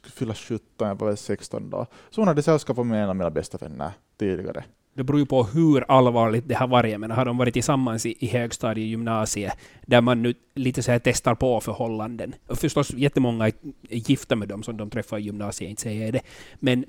fylla 0.02 0.34
17, 0.34 0.88
jag 0.88 0.94
var 0.94 1.06
väl 1.06 1.16
16 1.16 1.70
då, 1.70 1.86
så 2.10 2.20
hon 2.20 2.28
hade 2.28 2.42
sällskap 2.42 2.76
med 2.76 3.02
en 3.02 3.08
av 3.08 3.16
mina 3.16 3.30
bästa 3.30 3.58
vänner 3.58 3.92
tidigare. 4.18 4.64
Det 4.94 5.04
beror 5.04 5.20
ju 5.20 5.26
på 5.26 5.44
hur 5.44 5.84
allvarligt 5.88 6.48
det 6.48 6.54
har 6.54 6.68
varit. 6.68 7.00
Men 7.00 7.10
har 7.10 7.24
de 7.24 7.36
varit 7.38 7.54
tillsammans 7.54 8.06
i, 8.06 8.14
i 8.18 8.26
högstadiet, 8.26 8.88
gymnasiet, 8.88 9.52
där 9.86 10.00
man 10.00 10.22
nu 10.22 10.34
lite 10.54 10.82
så 10.82 10.90
här 10.90 11.00
testar 11.04 11.34
på 11.34 11.60
förhållanden. 11.60 12.34
Och 12.46 12.58
förstås 12.58 12.90
jättemånga 12.90 13.46
är 13.46 13.52
gifta 13.88 14.36
med 14.36 14.48
dem 14.48 14.62
som 14.62 14.76
de 14.76 14.90
träffar 14.90 15.18
i 15.18 15.22
gymnasiet, 15.22 15.70
inte 15.70 15.82
säger 15.82 16.04
jag 16.04 16.12
det. 16.12 16.20
Men, 16.54 16.84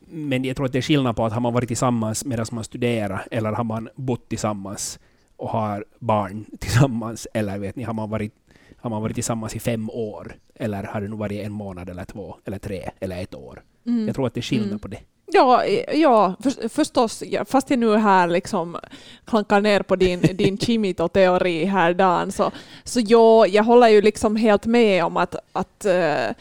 men 0.00 0.44
jag 0.44 0.56
tror 0.56 0.66
att 0.66 0.72
det 0.72 0.78
är 0.78 0.82
skillnad 0.82 1.16
på 1.16 1.24
att 1.24 1.32
har 1.32 1.40
man 1.40 1.52
varit 1.52 1.68
tillsammans 1.68 2.24
medan 2.24 2.46
man 2.52 2.64
studerar, 2.64 3.26
eller 3.30 3.52
har 3.52 3.64
man 3.64 3.88
bott 3.94 4.28
tillsammans 4.28 4.98
och 5.36 5.50
har 5.50 5.84
barn 5.98 6.46
tillsammans, 6.60 7.26
eller 7.34 7.58
vet 7.58 7.76
ni, 7.76 7.82
har 7.82 7.94
man 7.94 8.10
varit 8.10 8.32
har 8.80 8.90
man 8.90 9.02
varit 9.02 9.14
tillsammans 9.14 9.56
i 9.56 9.60
fem 9.60 9.90
år, 9.90 10.36
eller 10.54 10.84
har 10.84 11.00
det 11.00 11.08
nu 11.08 11.16
varit 11.16 11.44
en 11.44 11.52
månad, 11.52 11.88
eller 11.88 12.04
två, 12.04 12.36
eller 12.44 12.58
tre, 12.58 12.90
eller 13.00 13.22
ett 13.22 13.34
år? 13.34 13.62
Mm. 13.86 14.06
Jag 14.06 14.14
tror 14.14 14.26
att 14.26 14.34
det 14.34 14.40
är 14.40 14.42
skillnad 14.42 14.68
mm. 14.68 14.78
på 14.78 14.88
det. 14.88 15.00
Ja, 15.32 15.64
ja 15.92 16.34
för, 16.42 16.68
förstås. 16.68 17.22
Fast 17.46 17.70
jag 17.70 17.78
nu 17.78 17.96
här 17.96 18.28
liksom 18.28 18.76
klankar 19.24 19.60
ner 19.60 19.82
på 19.82 19.96
din, 19.96 20.20
din 20.34 20.58
Chimito-teori 20.58 21.64
här 21.64 21.94
Dan, 21.94 22.32
så, 22.32 22.50
så 22.84 23.00
ja, 23.00 23.46
jag 23.46 23.64
håller 23.64 23.88
ju 23.88 24.02
liksom 24.02 24.36
helt 24.36 24.66
med 24.66 25.04
om 25.04 25.16
att, 25.16 25.36
att 25.52 25.86
uh, 25.86 26.34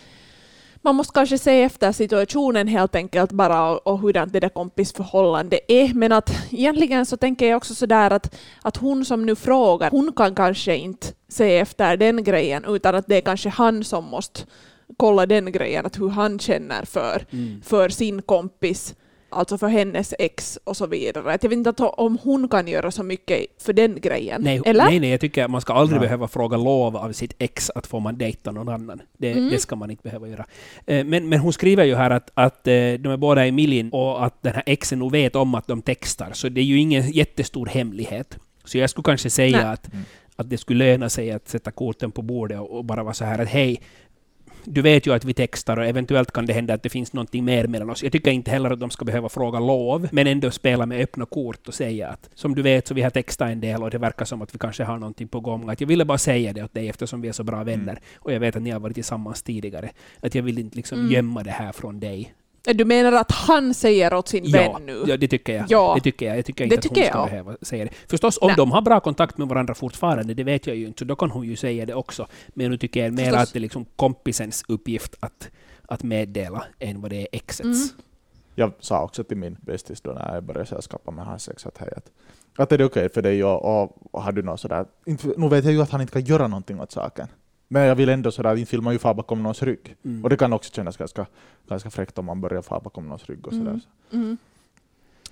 man 0.81 0.95
måste 0.95 1.13
kanske 1.13 1.37
se 1.37 1.63
efter 1.63 1.91
situationen 1.91 2.67
helt 2.67 2.95
enkelt 2.95 3.31
bara 3.31 3.71
och, 3.71 3.87
och 3.87 3.99
hurdant 3.99 4.33
det 4.33 4.39
där 4.39 4.49
kompisförhållandet 4.49 5.59
är. 5.67 5.93
Men 5.93 6.11
att 6.11 6.31
egentligen 6.51 7.05
så 7.05 7.17
tänker 7.17 7.47
jag 7.47 7.57
också 7.57 7.75
sådär 7.75 8.11
att, 8.11 8.35
att 8.61 8.77
hon 8.77 9.05
som 9.05 9.25
nu 9.25 9.35
frågar, 9.35 9.91
hon 9.91 10.11
kan 10.15 10.35
kanske 10.35 10.75
inte 10.75 11.07
se 11.27 11.57
efter 11.57 11.97
den 11.97 12.23
grejen 12.23 12.65
utan 12.67 12.95
att 12.95 13.07
det 13.07 13.15
är 13.15 13.21
kanske 13.21 13.49
han 13.49 13.83
som 13.83 14.05
måste 14.05 14.41
kolla 14.97 15.25
den 15.25 15.51
grejen, 15.51 15.85
att 15.85 15.99
hur 15.99 16.09
han 16.09 16.39
känner 16.39 16.85
för, 16.85 17.25
mm. 17.31 17.61
för 17.61 17.89
sin 17.89 18.21
kompis, 18.21 18.95
alltså 19.29 19.57
för 19.57 19.67
hennes 19.67 20.13
ex 20.19 20.59
och 20.63 20.77
så 20.77 20.87
vidare. 20.87 21.33
Att 21.33 21.43
jag 21.43 21.49
vet 21.49 21.57
inte 21.57 21.83
om 21.83 22.17
hon 22.23 22.49
kan 22.49 22.67
göra 22.67 22.91
så 22.91 23.03
mycket 23.03 23.45
för 23.59 23.73
den 23.73 24.01
grejen. 24.01 24.41
Nej, 24.41 24.61
Eller? 24.65 24.85
nej, 24.85 24.99
nej 24.99 25.09
jag 25.09 25.19
tycker 25.19 25.43
att 25.43 25.51
man 25.51 25.61
ska 25.61 25.73
aldrig 25.73 25.97
ja. 25.97 26.01
behöva 26.01 26.27
fråga 26.27 26.57
lov 26.57 26.97
av 26.97 27.11
sitt 27.11 27.33
ex 27.39 27.69
att 27.69 27.87
få 27.87 27.99
man 27.99 28.17
dejta 28.17 28.51
någon 28.51 28.69
annan. 28.69 29.01
Det, 29.17 29.31
mm. 29.31 29.49
det 29.49 29.59
ska 29.59 29.75
man 29.75 29.91
inte 29.91 30.03
behöva 30.03 30.27
göra. 30.27 30.45
Eh, 30.85 31.05
men, 31.05 31.29
men 31.29 31.39
hon 31.39 31.53
skriver 31.53 31.83
ju 31.83 31.95
här 31.95 32.09
att, 32.09 32.31
att 32.33 32.67
eh, 32.67 32.73
de 32.73 33.05
är 33.05 33.17
båda 33.17 33.47
i 33.47 33.51
Milin 33.51 33.89
och 33.89 34.25
att 34.25 34.43
den 34.43 34.53
här 34.53 34.63
exen 34.65 34.99
nog 34.99 35.11
vet 35.11 35.35
om 35.35 35.55
att 35.55 35.67
de 35.67 35.81
textar, 35.81 36.31
så 36.33 36.49
det 36.49 36.61
är 36.61 36.65
ju 36.65 36.79
ingen 36.79 37.11
jättestor 37.11 37.65
hemlighet. 37.65 38.37
Så 38.63 38.77
jag 38.77 38.89
skulle 38.89 39.03
kanske 39.03 39.29
säga 39.29 39.57
nej. 39.57 39.65
att, 39.65 39.93
mm. 39.93 40.05
att 40.35 40.49
det 40.49 40.57
skulle 40.57 40.85
löna 40.85 41.09
sig 41.09 41.31
att 41.31 41.49
sätta 41.49 41.71
korten 41.71 42.11
på 42.11 42.21
bordet 42.21 42.59
och 42.59 42.85
bara 42.85 43.03
vara 43.03 43.13
så 43.13 43.25
här 43.25 43.39
att 43.39 43.47
hej, 43.47 43.81
du 44.69 44.81
vet 44.81 45.07
ju 45.07 45.13
att 45.13 45.25
vi 45.25 45.33
textar 45.33 45.77
och 45.77 45.85
eventuellt 45.85 46.31
kan 46.31 46.45
det 46.45 46.53
hända 46.53 46.73
att 46.73 46.83
det 46.83 46.89
finns 46.89 47.13
någonting 47.13 47.45
mer 47.45 47.67
mellan 47.67 47.89
oss. 47.89 48.03
Jag 48.03 48.11
tycker 48.11 48.31
inte 48.31 48.51
heller 48.51 48.69
att 48.69 48.79
de 48.79 48.89
ska 48.89 49.05
behöva 49.05 49.29
fråga 49.29 49.59
lov, 49.59 50.07
men 50.11 50.27
ändå 50.27 50.51
spela 50.51 50.85
med 50.85 51.01
öppna 51.01 51.25
kort 51.25 51.67
och 51.67 51.73
säga 51.73 52.09
att 52.09 52.29
som 52.35 52.55
du 52.55 52.61
vet 52.61 52.87
så 52.87 52.93
vi 52.93 53.01
har 53.01 53.09
textat 53.09 53.49
en 53.49 53.61
del 53.61 53.83
och 53.83 53.89
det 53.89 53.97
verkar 53.97 54.25
som 54.25 54.41
att 54.41 54.55
vi 54.55 54.59
kanske 54.59 54.83
har 54.83 54.97
någonting 54.97 55.27
på 55.27 55.39
gång. 55.39 55.69
Att 55.69 55.81
jag 55.81 55.87
ville 55.87 56.05
bara 56.05 56.17
säga 56.17 56.53
det 56.53 56.63
åt 56.63 56.73
dig 56.73 56.89
eftersom 56.89 57.21
vi 57.21 57.27
är 57.27 57.31
så 57.31 57.43
bra 57.43 57.63
vänner 57.63 57.91
mm. 57.91 58.03
och 58.15 58.31
jag 58.33 58.39
vet 58.39 58.55
att 58.55 58.61
ni 58.61 58.69
har 58.69 58.79
varit 58.79 58.95
tillsammans 58.95 59.43
tidigare. 59.43 59.89
Att 60.19 60.35
jag 60.35 60.43
vill 60.43 60.59
inte 60.59 60.77
liksom 60.77 60.99
mm. 60.99 61.11
gömma 61.11 61.43
det 61.43 61.51
här 61.51 61.71
från 61.71 61.99
dig. 61.99 62.33
Du 62.73 62.85
menar 62.85 63.11
att 63.11 63.31
han 63.31 63.73
säger 63.73 64.13
åt 64.13 64.27
sin 64.27 64.45
ja, 64.45 64.59
vän 64.59 64.85
nu? 64.85 65.03
Ja, 65.07 65.17
det 65.17 65.27
tycker 65.27 65.55
jag. 65.55 65.65
Ja. 65.69 65.93
Det 65.95 66.01
tycker 66.01 66.25
jag. 66.25 66.37
Jag 66.37 66.45
tycker 66.45 66.63
inte 66.63 66.75
det 66.75 66.79
att 66.79 66.85
hon 66.85 67.05
ska 67.05 67.17
jag. 67.17 67.29
behöva 67.29 67.57
säga 67.61 67.85
det. 67.85 67.91
Förstås, 68.09 68.37
om 68.41 68.47
Nej. 68.47 68.55
de 68.55 68.71
har 68.71 68.81
bra 68.81 68.99
kontakt 68.99 69.37
med 69.37 69.47
varandra 69.47 69.73
fortfarande, 69.73 70.33
det 70.33 70.43
vet 70.43 70.67
jag 70.67 70.75
ju 70.75 70.87
inte, 70.87 70.99
så 70.99 71.05
då 71.05 71.15
kan 71.15 71.31
hon 71.31 71.45
ju 71.45 71.55
säga 71.55 71.85
det 71.85 71.93
också. 71.93 72.27
Men 72.47 72.71
nu 72.71 72.77
tycker 72.77 73.03
jag 73.03 73.13
mer 73.13 73.33
att 73.33 73.53
det 73.53 73.59
är 73.59 73.61
liksom 73.61 73.85
kompisens 73.95 74.63
uppgift 74.67 75.15
att, 75.19 75.49
att 75.87 76.03
meddela 76.03 76.65
än 76.79 77.01
vad 77.01 77.11
det 77.11 77.21
är 77.21 77.27
exets. 77.31 77.63
Mm. 77.63 78.03
Jag 78.55 78.71
sa 78.79 79.03
också 79.03 79.23
till 79.23 79.37
min 79.37 79.57
bästis 79.61 80.01
då 80.01 80.11
när 80.11 80.33
jag 80.33 80.43
började 80.43 80.65
sällskapa 80.65 81.11
med 81.11 81.25
hans 81.25 81.49
ex 81.49 81.65
att, 81.65 81.77
hej, 81.77 81.89
att, 81.97 82.11
att 82.57 82.71
är 82.71 82.77
det 82.77 82.85
okej 82.85 83.05
okay 83.05 83.13
för 83.13 83.21
dig 83.21 83.43
och, 83.43 83.81
och, 83.81 83.97
och 84.11 84.23
har 84.23 84.31
du 84.31 84.41
något 84.41 84.59
sådär... 84.59 84.85
Nu 85.37 85.49
vet 85.49 85.65
jag 85.65 85.73
ju 85.73 85.81
att 85.81 85.89
han 85.89 86.01
inte 86.01 86.13
kan 86.13 86.23
göra 86.23 86.47
någonting 86.47 86.79
åt 86.81 86.91
saken. 86.91 87.27
Men 87.67 87.83
jag 87.83 87.95
vill 87.95 88.09
ändå 88.09 88.31
sådär, 88.31 88.55
inte 88.55 88.71
vill 88.71 88.81
man 88.81 88.93
ju 88.93 88.99
fara 88.99 89.13
bakom 89.13 89.43
någons 89.43 89.63
rygg. 89.63 89.95
Mm. 90.03 90.23
Och 90.23 90.29
det 90.29 90.37
kan 90.37 90.53
också 90.53 90.73
kännas 90.73 90.97
ganska, 90.97 91.25
ganska 91.67 91.89
fräckt 91.89 92.17
om 92.17 92.25
man 92.25 92.41
börjar 92.41 92.61
fara 92.61 92.79
bakom 92.79 93.05
någons 93.05 93.25
rygg 93.25 93.47
och 93.47 93.53
sådär. 93.53 93.79
Mm. 94.11 94.25
Mm. 94.25 94.37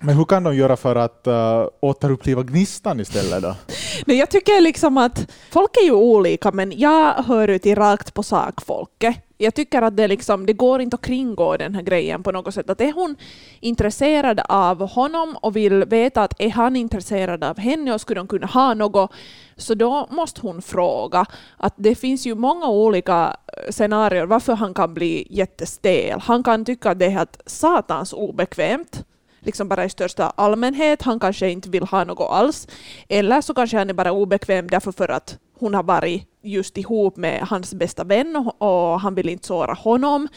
Men 0.00 0.16
hur 0.16 0.24
kan 0.24 0.42
de 0.42 0.56
göra 0.56 0.76
för 0.76 0.96
att 0.96 1.26
uh, 1.26 1.68
återuppliva 1.80 2.42
gnistan 2.42 3.00
istället 3.00 3.42
då? 3.42 3.54
Nej, 4.06 4.18
jag 4.18 4.30
tycker 4.30 4.60
liksom 4.60 4.98
att 4.98 5.30
folk 5.50 5.76
är 5.76 5.84
ju 5.84 5.92
olika, 5.92 6.52
men 6.52 6.72
jag 6.78 7.12
hör 7.12 7.48
ju 7.48 7.58
till 7.58 7.76
rakt 7.76 8.14
på 8.14 8.22
sak 8.22 8.60
folket. 8.66 9.16
Jag 9.38 9.54
tycker 9.54 9.82
att 9.82 9.96
det, 9.96 10.08
liksom, 10.08 10.46
det 10.46 10.52
går 10.52 10.80
inte 10.80 10.94
att 10.94 11.02
kringgå 11.02 11.56
den 11.56 11.74
här 11.74 11.82
grejen 11.82 12.22
på 12.22 12.32
något 12.32 12.54
sätt. 12.54 12.70
Att 12.70 12.80
är 12.80 12.92
hon 12.92 13.16
intresserad 13.60 14.40
av 14.48 14.88
honom 14.88 15.36
och 15.42 15.56
vill 15.56 15.84
veta 15.84 16.22
att 16.22 16.40
är 16.40 16.50
han 16.50 16.76
intresserad 16.76 17.44
av 17.44 17.58
henne 17.58 17.94
och 17.94 18.00
skulle 18.00 18.20
de 18.20 18.26
kunna 18.26 18.46
ha 18.46 18.74
något, 18.74 19.12
så 19.56 19.74
då 19.74 20.08
måste 20.10 20.40
hon 20.40 20.62
fråga. 20.62 21.26
Att 21.56 21.74
det 21.76 21.94
finns 21.94 22.26
ju 22.26 22.34
många 22.34 22.68
olika 22.68 23.36
äh, 23.46 23.70
scenarier 23.70 24.26
varför 24.26 24.54
han 24.54 24.74
kan 24.74 24.94
bli 24.94 25.26
jättestel. 25.30 26.20
Han 26.20 26.42
kan 26.42 26.64
tycka 26.64 26.90
att 26.90 26.98
det 26.98 27.06
är 27.06 27.10
helt 27.10 27.40
satans 27.46 28.12
obekvämt 28.12 29.04
liksom 29.46 29.68
bara 29.68 29.84
i 29.84 29.88
största 29.88 30.32
allmänhet. 30.36 31.02
Han 31.02 31.20
kanske 31.20 31.50
inte 31.50 31.70
vill 31.70 31.82
ha 31.82 32.04
något 32.04 32.30
alls. 32.30 32.68
Eller 33.08 33.40
så 33.40 33.54
kanske 33.54 33.78
han 33.78 33.90
är 33.90 33.94
bara 33.94 34.12
obekväm 34.12 34.68
därför 34.68 34.92
för 34.92 35.08
att 35.08 35.38
hon 35.58 35.74
har 35.74 35.82
varit 35.82 36.28
just 36.42 36.78
ihop 36.78 37.16
med 37.16 37.40
hans 37.40 37.74
bästa 37.74 38.04
vän 38.04 38.50
och, 38.58 39.00
han 39.00 39.14
vill 39.14 39.28
inte 39.28 39.46
såra 39.46 39.74
honom. 39.74 40.28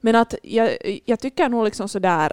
Men 0.00 0.16
att 0.16 0.34
jag, 0.42 0.70
jag 1.04 1.20
tycker 1.20 1.48
nog 1.48 1.64
liksom 1.64 1.88
sådär, 1.88 2.32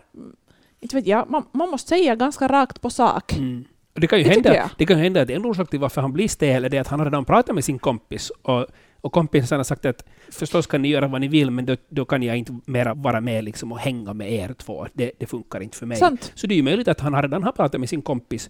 inte 0.79 0.95
vet 0.95 1.07
jag, 1.07 1.29
man, 1.29 1.43
man 1.51 1.69
måste 1.69 1.89
säga 1.89 2.15
ganska 2.15 2.47
rakt 2.47 2.81
på 2.81 2.89
sak. 2.89 3.33
Mm. 3.33 3.65
Det 3.93 4.07
kan, 4.07 4.19
ju 4.19 4.23
det 4.23 4.29
hända, 4.29 4.69
det 4.77 4.85
kan 4.85 4.97
hända 4.97 5.21
att 5.21 5.29
en 5.29 5.45
orsak 5.45 5.69
till 5.69 5.79
varför 5.79 6.01
han 6.01 6.13
blir 6.13 6.27
stel 6.27 6.65
är 6.65 6.69
det 6.69 6.77
att 6.77 6.87
han 6.87 6.99
har 6.99 7.05
redan 7.05 7.25
pratat 7.25 7.55
med 7.55 7.63
sin 7.63 7.79
kompis 7.79 8.31
och 8.41 8.67
och 9.03 9.11
kompisen 9.11 9.59
har 9.59 9.63
sagt 9.63 9.85
att 9.85 10.05
förstås 10.31 10.67
kan 10.67 10.81
ni 10.81 10.87
göra 10.87 11.07
vad 11.07 11.21
ni 11.21 11.27
vill, 11.27 11.51
men 11.51 11.65
då, 11.65 11.75
då 11.89 12.05
kan 12.05 12.23
jag 12.23 12.37
inte 12.37 12.59
mera 12.65 12.93
vara 12.93 13.21
med 13.21 13.43
liksom 13.43 13.71
och 13.71 13.79
hänga 13.79 14.13
med 14.13 14.31
er 14.31 14.53
två. 14.53 14.87
Det, 14.93 15.11
det 15.19 15.25
funkar 15.25 15.59
inte 15.59 15.77
för 15.77 15.85
mig. 15.85 15.97
Sant. 15.97 16.31
Så 16.35 16.47
det 16.47 16.53
är 16.53 16.55
ju 16.55 16.63
möjligt 16.63 16.87
att 16.87 16.99
han 16.99 17.21
redan 17.21 17.43
har 17.43 17.51
pratat 17.51 17.79
med 17.79 17.89
sin 17.89 18.01
kompis 18.01 18.49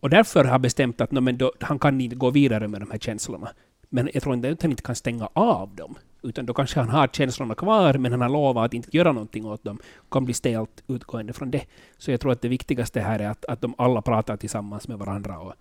och 0.00 0.10
därför 0.10 0.44
har 0.44 0.58
bestämt 0.58 1.00
att 1.00 1.10
no, 1.10 1.20
men 1.20 1.38
då, 1.38 1.52
han 1.60 1.78
kan 1.78 2.00
inte 2.00 2.16
gå 2.16 2.30
vidare 2.30 2.68
med 2.68 2.80
de 2.80 2.90
här 2.90 2.98
känslorna. 2.98 3.48
Men 3.88 4.10
jag 4.14 4.22
tror 4.22 4.34
inte 4.34 4.50
att 4.50 4.62
han 4.62 4.70
inte 4.70 4.82
kan 4.82 4.94
stänga 4.94 5.28
av 5.32 5.74
dem. 5.74 5.94
Utan 6.22 6.46
då 6.46 6.54
kanske 6.54 6.80
han 6.80 6.88
har 6.88 7.08
känslorna 7.08 7.54
kvar, 7.54 7.94
men 7.94 8.12
han 8.12 8.20
har 8.20 8.28
lovat 8.28 8.64
att 8.64 8.74
inte 8.74 8.96
göra 8.96 9.12
någonting 9.12 9.46
åt 9.46 9.64
dem. 9.64 9.78
kan 10.10 10.24
bli 10.24 10.34
stelt 10.34 10.82
utgående 10.86 11.32
från 11.32 11.50
det. 11.50 11.64
Så 11.98 12.10
jag 12.10 12.20
tror 12.20 12.32
att 12.32 12.42
det 12.42 12.48
viktigaste 12.48 13.00
här 13.00 13.18
är 13.18 13.28
att, 13.28 13.44
att 13.44 13.60
de 13.60 13.74
alla 13.78 14.02
pratar 14.02 14.36
tillsammans 14.36 14.88
med 14.88 14.98
varandra. 14.98 15.38
Och, 15.38 15.54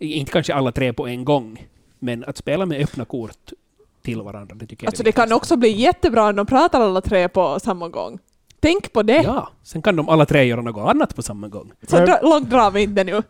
inte 0.00 0.32
kanske 0.32 0.54
alla 0.54 0.72
tre 0.72 0.92
på 0.92 1.06
en 1.06 1.24
gång, 1.24 1.66
men 2.02 2.24
att 2.24 2.36
spela 2.36 2.66
med 2.66 2.82
öppna 2.82 3.04
kort 3.04 3.52
till 4.02 4.22
varandra, 4.22 4.54
det 4.54 4.66
tycker 4.66 4.84
jag 4.84 4.88
Alltså 4.88 5.02
det, 5.02 5.08
det 5.08 5.12
kan 5.12 5.32
också 5.32 5.56
bli 5.56 5.68
jättebra 5.68 6.28
om 6.28 6.36
de 6.36 6.46
pratar 6.46 6.80
alla 6.80 7.00
tre 7.00 7.28
på 7.28 7.60
samma 7.60 7.88
gång. 7.88 8.18
Tänk 8.60 8.92
på 8.92 9.02
det! 9.02 9.22
Ja, 9.22 9.50
sen 9.62 9.82
kan 9.82 9.96
de 9.96 10.08
alla 10.08 10.26
tre 10.26 10.44
göra 10.44 10.60
något 10.60 10.90
annat 10.90 11.16
på 11.16 11.22
samma 11.22 11.48
gång. 11.48 11.72
Så 11.88 11.96
dra, 11.96 12.20
långt 12.22 12.50
drar 12.50 12.70
vi 12.70 12.82
inte 12.82 13.04
nu. 13.04 13.22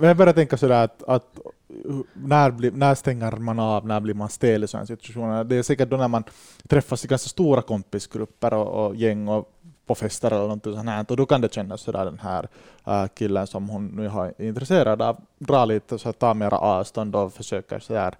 Jag 0.00 0.16
börjar 0.16 0.32
tänka 0.32 0.56
sådär 0.56 0.84
att, 0.84 1.02
att 1.02 1.38
när, 2.12 2.50
blir, 2.50 2.70
när 2.70 2.94
stänger 2.94 3.32
man 3.32 3.58
av, 3.58 3.86
när 3.86 4.00
blir 4.00 4.14
man 4.14 4.28
stel 4.28 4.64
i 4.64 4.66
sådana 4.66 4.86
situationer? 4.86 5.44
Det 5.44 5.56
är 5.56 5.62
säkert 5.62 5.90
då 5.90 5.96
när 5.96 6.08
man 6.08 6.24
träffas 6.68 7.04
i 7.04 7.08
ganska 7.08 7.28
stora 7.28 7.62
kompisgrupper 7.62 8.54
och, 8.54 8.86
och 8.86 8.96
gäng 8.96 9.28
och 9.28 9.50
på 9.86 9.94
fester 9.94 10.30
eller 10.30 10.48
något 10.48 10.64
sånt 10.64 10.88
här, 10.88 11.06
och 11.08 11.16
då 11.16 11.26
kan 11.26 11.40
det 11.40 11.54
kännas 11.54 11.80
sådär 11.80 12.04
den 12.04 12.18
här 12.18 12.48
äh, 12.86 13.06
killen 13.14 13.46
som 13.46 13.68
hon 13.68 13.86
nu 13.86 14.06
är 14.06 14.42
intresserad 14.42 15.02
av, 15.02 15.16
dra 15.38 15.64
lite, 15.64 15.98
så 15.98 16.12
ta 16.12 16.34
mera 16.34 16.58
avstånd 16.58 17.16
och 17.16 17.32
försöker 17.32 17.78
sådär 17.78 18.14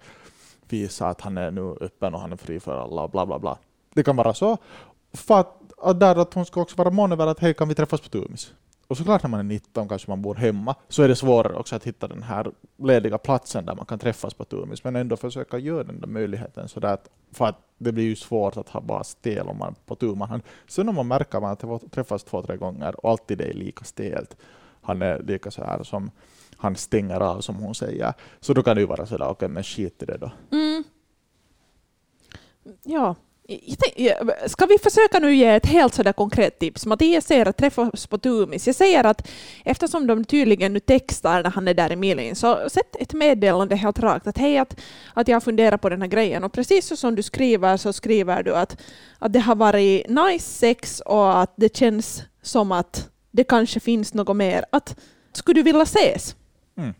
visa 0.69 1.07
att 1.07 1.21
han 1.21 1.37
är 1.37 1.51
nu 1.51 1.75
öppen 1.81 2.13
och 2.13 2.19
han 2.19 2.31
är 2.31 2.37
fri 2.37 2.59
för 2.59 2.81
alla 2.81 3.01
och 3.01 3.09
bla 3.09 3.25
bla 3.25 3.39
bla. 3.39 3.57
Det 3.93 4.03
kan 4.03 4.15
vara 4.15 4.33
så. 4.33 4.57
För 5.13 5.39
att, 5.39 5.61
att, 5.77 5.99
där, 5.99 6.15
att 6.15 6.33
hon 6.33 6.45
ska 6.45 6.61
också 6.61 6.75
vara 6.75 6.89
mån 6.89 7.11
över 7.11 7.27
att 7.27 7.39
hej, 7.39 7.53
kan 7.53 7.67
vi 7.67 7.75
träffas 7.75 8.01
på 8.01 8.09
Tumis? 8.09 8.53
Och 8.87 8.97
såklart 8.97 9.23
när 9.23 9.29
man 9.29 9.39
är 9.39 9.43
19 9.43 9.87
kanske 9.87 10.11
man 10.11 10.21
bor 10.21 10.35
hemma, 10.35 10.75
så 10.89 11.03
är 11.03 11.07
det 11.07 11.15
svårare 11.15 11.55
också 11.55 11.75
att 11.75 11.83
hitta 11.83 12.07
den 12.07 12.23
här 12.23 12.51
lediga 12.77 13.17
platsen 13.17 13.65
där 13.65 13.75
man 13.75 13.85
kan 13.85 13.99
träffas 13.99 14.33
på 14.33 14.43
Tumis, 14.43 14.83
men 14.83 14.95
ändå 14.95 15.17
försöka 15.17 15.57
göra 15.57 15.83
den 15.83 15.99
där 15.99 16.07
möjligheten 16.07 16.69
så 16.69 16.87
att, 16.87 17.09
för 17.31 17.45
att 17.45 17.55
det 17.77 17.91
blir 17.91 18.03
ju 18.03 18.15
svårt 18.15 18.57
att 18.57 18.69
ha 18.69 18.81
bara 18.81 19.03
stel 19.03 19.47
om 19.47 19.57
man 19.57 19.75
på 19.85 19.95
turman. 19.95 20.29
hand. 20.29 20.43
Sen 20.67 20.89
om 20.89 20.95
man 20.95 21.07
märker 21.07 21.37
att 21.37 21.63
man 21.63 21.79
träffas 21.89 22.23
två, 22.23 22.41
tre 22.41 22.57
gånger 22.57 23.05
och 23.05 23.11
alltid 23.11 23.37
det 23.37 23.49
är 23.49 23.53
lika 23.53 23.85
stelt, 23.85 24.37
han 24.81 25.01
är 25.01 25.19
lika 25.19 25.51
så 25.51 25.63
här 25.63 25.83
som 25.83 26.11
han 26.57 26.75
stänger 26.75 27.19
av 27.19 27.41
som 27.41 27.55
hon 27.55 27.75
säger, 27.75 28.13
så 28.39 28.53
då 28.53 28.63
kan 28.63 28.75
det 28.75 28.81
ju 28.81 28.87
vara 28.87 29.05
sådär, 29.05 29.25
okej 29.25 29.31
okay, 29.31 29.47
men 29.47 29.63
skit 29.63 30.03
i 30.03 30.05
det 30.05 30.17
då. 30.17 30.31
Mm. 30.51 30.83
Ja, 32.83 33.15
Ska 34.47 34.65
vi 34.65 34.77
försöka 34.77 35.19
nu 35.19 35.35
ge 35.35 35.45
ett 35.45 35.65
helt 35.65 35.93
sådär 35.93 36.13
konkret 36.13 36.59
tips? 36.59 36.85
Mattias 36.85 37.25
säger 37.25 37.45
att 37.45 37.57
träffas 37.57 38.07
på 38.07 38.17
Tumis. 38.17 38.67
Jag 38.67 38.75
säger 38.75 39.03
att 39.03 39.27
eftersom 39.63 40.07
de 40.07 40.25
tydligen 40.25 40.73
nu 40.73 40.79
textar 40.79 41.43
när 41.43 41.49
han 41.49 41.67
är 41.67 41.73
där 41.73 41.91
i 41.91 41.95
Milin, 41.95 42.35
så 42.35 42.69
sätt 42.69 42.95
ett 42.99 43.13
meddelande 43.13 43.75
helt 43.75 43.99
rakt 43.99 44.27
att 44.27 44.37
hej, 44.37 44.57
att, 44.57 44.79
att 45.13 45.27
jag 45.27 45.43
funderar 45.43 45.77
på 45.77 45.89
den 45.89 46.01
här 46.01 46.09
grejen. 46.09 46.43
Och 46.43 46.53
precis 46.53 46.87
så 46.87 46.95
som 46.95 47.15
du 47.15 47.23
skriver 47.23 47.77
så 47.77 47.93
skriver 47.93 48.43
du 48.43 48.55
att, 48.55 48.77
att 49.19 49.33
det 49.33 49.39
har 49.39 49.55
varit 49.55 50.09
nice 50.09 50.49
sex 50.49 50.99
och 50.99 51.41
att 51.41 51.53
det 51.55 51.77
känns 51.77 52.23
som 52.41 52.71
att 52.71 53.09
det 53.31 53.43
kanske 53.43 53.79
finns 53.79 54.13
något 54.13 54.37
mer. 54.37 54.65
Att, 54.69 54.99
skulle 55.33 55.59
du 55.59 55.63
vilja 55.63 55.83
ses? 55.83 56.35
Mm. 56.77 56.93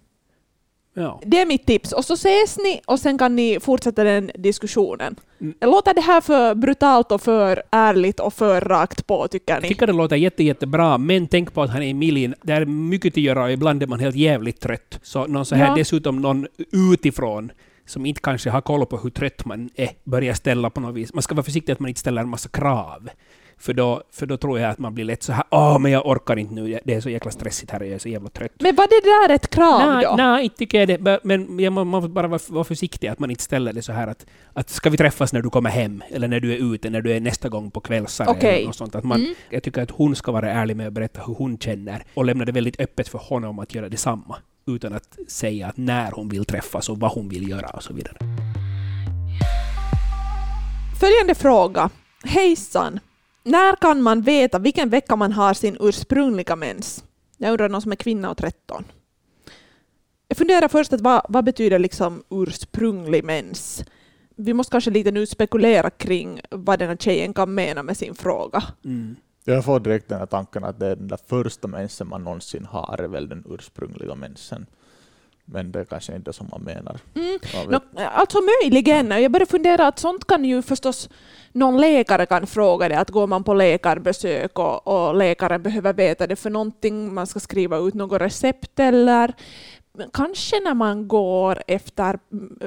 Ja. 0.97 1.21
Det 1.25 1.39
är 1.39 1.45
mitt 1.45 1.65
tips. 1.65 1.91
Och 1.91 2.05
så 2.05 2.13
ses 2.13 2.57
ni 2.57 2.81
och 2.85 2.99
sen 2.99 3.17
kan 3.17 3.35
ni 3.35 3.59
fortsätta 3.59 4.03
den 4.03 4.31
diskussionen. 4.35 5.15
Mm. 5.41 5.55
Låter 5.61 5.93
det 5.93 6.01
här 6.01 6.21
för 6.21 6.55
brutalt 6.55 7.11
och 7.11 7.21
för 7.21 7.63
ärligt 7.71 8.19
och 8.19 8.33
för 8.33 8.61
rakt 8.61 9.07
på, 9.07 9.27
tycker 9.27 9.53
ni? 9.53 9.59
Jag 9.61 9.67
tycker 9.67 9.87
det 9.87 9.93
låter 9.93 10.15
jätte, 10.15 10.43
jättebra, 10.43 10.97
men 10.97 11.27
tänk 11.27 11.53
på 11.53 11.63
att 11.63 11.69
han 11.69 11.81
är 11.81 11.87
i 11.87 11.93
Milin. 11.93 12.35
Det 12.41 12.53
är 12.53 12.65
mycket 12.65 13.13
att 13.13 13.17
göra 13.17 13.43
och 13.43 13.51
ibland 13.51 13.83
är 13.83 13.87
man 13.87 13.99
helt 13.99 14.15
jävligt 14.15 14.59
trött. 14.59 14.99
Så 15.03 15.27
någon 15.27 15.45
så 15.45 15.55
här, 15.55 15.67
ja. 15.67 15.75
dessutom 15.75 16.21
någon 16.21 16.47
utifrån 16.71 17.51
som 17.85 18.05
inte 18.05 18.21
kanske 18.21 18.49
har 18.49 18.61
koll 18.61 18.85
på 18.85 18.97
hur 18.97 19.09
trött 19.09 19.45
man 19.45 19.69
är, 19.75 19.89
börjar 20.03 20.33
ställa 20.33 20.69
på 20.69 20.79
något 20.79 20.95
vis. 20.95 21.13
Man 21.13 21.21
ska 21.21 21.35
vara 21.35 21.43
försiktig 21.43 21.73
att 21.73 21.79
man 21.79 21.89
inte 21.89 21.99
ställer 21.99 22.21
en 22.21 22.29
massa 22.29 22.49
krav. 22.49 23.09
För 23.57 23.73
då, 23.73 24.03
för 24.11 24.25
då 24.25 24.37
tror 24.37 24.59
jag 24.59 24.71
att 24.71 24.79
man 24.79 24.93
blir 24.93 25.05
lätt 25.05 25.23
så 25.23 25.33
här 25.33 25.43
åh, 25.51 25.79
men 25.79 25.91
jag 25.91 26.05
orkar 26.05 26.39
inte 26.39 26.53
nu, 26.53 26.79
det 26.83 26.93
är 26.93 27.01
så 27.01 27.09
jäkla 27.09 27.31
stressigt 27.31 27.71
här 27.71 27.79
och 27.79 27.85
jag 27.85 27.93
är 27.93 27.99
så 27.99 28.09
jävla 28.09 28.29
trött. 28.29 28.51
Men 28.59 28.75
var 28.75 28.87
det 28.87 29.27
där 29.29 29.35
ett 29.35 29.49
krav 29.49 29.93
nej, 29.93 30.05
då? 30.05 30.15
Nej, 30.15 30.43
inte 30.43 30.57
tycker 30.57 30.79
jag 30.79 31.03
det. 31.03 31.19
Men 31.23 31.73
man 31.73 31.87
måste 31.87 32.09
bara 32.09 32.27
vara, 32.27 32.39
vara 32.49 32.63
försiktig, 32.63 33.07
att 33.07 33.19
man 33.19 33.29
inte 33.29 33.43
ställer 33.43 33.73
det 33.73 33.81
så 33.81 33.91
här 33.91 34.07
att, 34.07 34.25
att 34.53 34.69
ska 34.69 34.89
vi 34.89 34.97
träffas 34.97 35.33
när 35.33 35.41
du 35.41 35.49
kommer 35.49 35.69
hem, 35.69 36.03
eller 36.09 36.27
när 36.27 36.39
du 36.39 36.53
är 36.53 36.73
ute, 36.73 36.89
när 36.89 37.01
du 37.01 37.11
är 37.11 37.19
nästa 37.19 37.49
gång 37.49 37.71
på 37.71 37.79
kvällsare 37.79 38.29
okay. 38.29 38.55
eller 38.55 38.65
något 38.65 38.75
sånt. 38.75 38.95
Att 38.95 39.03
man, 39.03 39.21
mm. 39.21 39.35
Jag 39.49 39.63
tycker 39.63 39.81
att 39.81 39.91
hon 39.91 40.15
ska 40.15 40.31
vara 40.31 40.51
ärlig 40.51 40.77
med 40.77 40.87
att 40.87 40.93
berätta 40.93 41.21
hur 41.21 41.33
hon 41.33 41.57
känner 41.57 42.03
och 42.13 42.25
lämna 42.25 42.45
det 42.45 42.51
väldigt 42.51 42.79
öppet 42.79 43.07
för 43.07 43.19
honom 43.19 43.59
att 43.59 43.75
göra 43.75 43.89
detsamma 43.89 44.37
utan 44.67 44.93
att 44.93 45.17
säga 45.27 45.67
att 45.67 45.77
när 45.77 46.11
hon 46.11 46.29
vill 46.29 46.45
träffas 46.45 46.89
och 46.89 46.99
vad 46.99 47.11
hon 47.11 47.29
vill 47.29 47.49
göra 47.49 47.67
och 47.67 47.83
så 47.83 47.93
vidare. 47.93 48.17
Följande 50.99 51.35
fråga. 51.35 51.89
Hejsan! 52.23 52.99
När 53.45 53.75
kan 53.75 54.01
man 54.01 54.21
veta 54.21 54.59
vilken 54.59 54.89
vecka 54.89 55.15
man 55.15 55.31
har 55.31 55.53
sin 55.53 55.77
ursprungliga 55.79 56.55
mens? 56.55 57.03
Jag 57.37 57.51
undrar 57.51 57.69
någon 57.69 57.81
som 57.81 57.91
är 57.91 57.95
kvinna 57.95 58.29
och 58.29 58.37
13. 58.37 58.85
Jag 60.27 60.37
funderar 60.37 60.67
först 60.67 60.93
att 60.93 61.01
vad, 61.01 61.25
vad 61.29 61.45
betyder 61.45 61.79
liksom 61.79 62.23
ursprunglig 62.29 63.23
mens? 63.23 63.83
Vi 64.35 64.53
måste 64.53 64.71
kanske 64.71 64.91
lite 64.91 65.11
nu 65.11 65.25
spekulera 65.25 65.89
kring 65.89 66.41
vad 66.49 66.79
den 66.79 66.89
här 66.89 66.95
tjejen 66.95 67.33
kan 67.33 67.53
mena 67.53 67.83
med 67.83 67.97
sin 67.97 68.15
fråga. 68.15 68.63
Mm. 68.85 69.15
Jag 69.43 69.65
får 69.65 69.79
direkt 69.79 70.09
den 70.09 70.19
här 70.19 70.25
tanken 70.25 70.63
att 70.63 70.79
det 70.79 70.87
är 70.87 70.95
den 70.95 71.07
där 71.07 71.19
första 71.27 71.67
mensen 71.67 72.07
man 72.07 72.23
någonsin 72.23 72.65
har, 72.65 73.01
är 73.01 73.07
väl 73.07 73.29
den 73.29 73.43
ursprungliga 73.49 74.15
mensen. 74.15 74.65
Men 75.45 75.71
det 75.71 75.79
är 75.79 75.85
kanske 75.85 76.15
inte 76.15 76.33
som 76.33 76.47
man 76.51 76.61
menar. 76.61 76.99
Mm. 77.15 77.39
No, 77.69 77.79
alltså 77.97 78.37
möjligen. 78.61 79.11
Jag 79.21 79.31
börjar 79.31 79.45
fundera 79.45 79.87
att 79.87 79.99
sånt 79.99 80.27
kan 80.27 80.45
ju 80.45 80.61
förstås 80.61 81.09
någon 81.51 81.81
läkare 81.81 82.25
kan 82.25 82.47
fråga 82.47 82.89
det, 82.89 82.99
att 82.99 83.09
går 83.09 83.27
man 83.27 83.43
på 83.43 83.53
läkarbesök 83.53 84.59
och, 84.59 84.87
och 84.87 85.15
läkaren 85.15 85.63
behöver 85.63 85.93
veta 85.93 86.27
det 86.27 86.35
för 86.35 86.49
någonting, 86.49 87.13
man 87.13 87.27
ska 87.27 87.39
skriva 87.39 87.77
ut 87.77 87.93
något 87.93 88.21
recept 88.21 88.79
eller 88.79 89.33
kanske 90.13 90.59
när 90.59 90.73
man 90.73 91.07
går 91.07 91.63
efter 91.67 92.19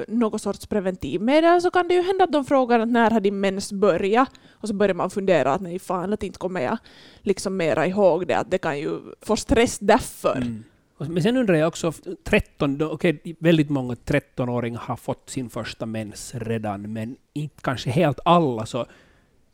något 0.07 0.41
sorts 0.41 0.65
preventivmedel 0.65 1.61
så 1.61 1.71
kan 1.71 1.87
det 1.87 1.93
ju 1.93 2.01
hända 2.01 2.23
att 2.23 2.31
de 2.31 2.45
frågar 2.45 2.79
att 2.79 2.87
när 2.87 3.11
har 3.11 3.19
din 3.19 3.39
mens 3.39 3.71
börjat? 3.71 4.29
Och 4.51 4.67
så 4.67 4.73
börjar 4.73 4.95
man 4.95 5.09
fundera 5.09 5.53
att 5.53 5.61
nej 5.61 5.79
fan, 5.79 6.13
att 6.13 6.23
inte 6.23 6.39
kommer 6.39 6.61
jag 6.61 6.77
liksom 7.21 7.57
mera 7.57 7.87
ihåg 7.87 8.27
det, 8.27 8.37
att 8.37 8.51
det 8.51 8.57
kan 8.57 8.79
ju 8.79 8.99
få 9.21 9.35
stress 9.35 9.79
därför. 9.79 10.37
Mm. 10.37 10.63
Men 10.99 11.23
sen 11.23 11.37
undrar 11.37 11.55
jag 11.55 11.67
också, 11.67 11.93
13, 12.23 12.81
okay, 12.81 13.19
väldigt 13.39 13.69
många 13.69 13.93
13-åringar 13.93 14.79
har 14.79 14.95
fått 14.95 15.29
sin 15.29 15.49
första 15.49 15.85
mens 15.85 16.35
redan, 16.35 16.93
men 16.93 17.15
inte 17.33 17.61
kanske 17.61 17.89
helt 17.89 18.19
alla. 18.25 18.65
Så 18.65 18.85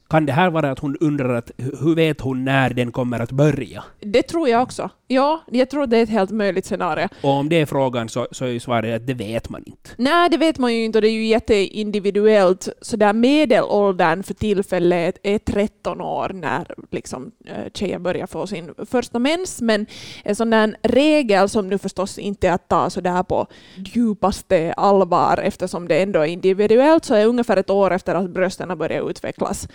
kan 0.07 0.25
det 0.25 0.33
här 0.33 0.49
vara 0.49 0.71
att 0.71 0.79
hon 0.79 0.97
undrar 0.99 1.35
att 1.35 1.51
hur 1.57 1.95
vet 1.95 2.21
hon 2.21 2.45
när 2.45 2.69
den 2.69 2.91
kommer 2.91 3.19
att 3.19 3.31
börja? 3.31 3.83
Det 3.99 4.23
tror 4.23 4.49
jag 4.49 4.63
också. 4.63 4.89
Ja, 5.07 5.43
jag 5.51 5.69
tror 5.69 5.87
det 5.87 5.97
är 5.97 6.03
ett 6.03 6.09
helt 6.09 6.31
möjligt 6.31 6.65
scenario. 6.65 7.09
Och 7.21 7.29
om 7.29 7.49
det 7.49 7.61
är 7.61 7.65
frågan 7.65 8.09
så, 8.09 8.27
så 8.31 8.45
är 8.45 8.59
svaret 8.59 8.95
att 8.95 9.07
det 9.07 9.13
vet 9.13 9.49
man 9.49 9.63
inte. 9.65 9.89
Nej, 9.97 10.29
det 10.29 10.37
vet 10.37 10.57
man 10.57 10.73
ju 10.73 10.85
inte 10.85 10.97
och 10.97 11.01
det 11.01 11.09
är 11.09 11.11
ju 11.11 11.25
jätteindividuellt. 11.25 12.69
Så 12.81 12.97
där 12.97 13.13
medelåldern 13.13 14.23
för 14.23 14.33
tillfället 14.33 15.17
är 15.23 15.37
13 15.37 16.01
år 16.01 16.31
när 16.33 16.75
liksom, 16.91 17.31
eh, 17.45 17.71
tjejer 17.73 17.99
börjar 17.99 18.27
få 18.27 18.47
sin 18.47 18.73
första 18.89 19.19
mens. 19.19 19.61
Men 19.61 19.85
en 20.23 20.35
sån 20.35 20.49
där 20.49 20.75
regel 20.81 21.49
som 21.49 21.67
nu 21.67 21.77
förstås 21.77 22.17
inte 22.17 22.47
är 22.47 22.51
att 22.51 22.67
ta 22.67 22.89
så 22.89 23.01
där 23.01 23.23
på 23.23 23.47
djupaste 23.75 24.73
allvar 24.73 25.39
eftersom 25.43 25.87
det 25.87 26.01
ändå 26.01 26.19
är 26.19 26.25
individuellt 26.25 27.05
så 27.05 27.15
är 27.15 27.25
ungefär 27.25 27.57
ett 27.57 27.69
år 27.69 27.93
efter 27.93 28.15
att 28.15 28.29
brösten 28.29 28.69
har 28.69 28.75
börjat 28.75 29.09
utvecklas. 29.09 29.67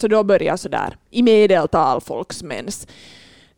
Så 0.00 0.08
då 0.08 0.22
börjar 0.22 0.56
sådär 0.56 0.96
i 1.10 1.22
medeltal 1.22 2.00
folks 2.00 2.42
mens. 2.42 2.86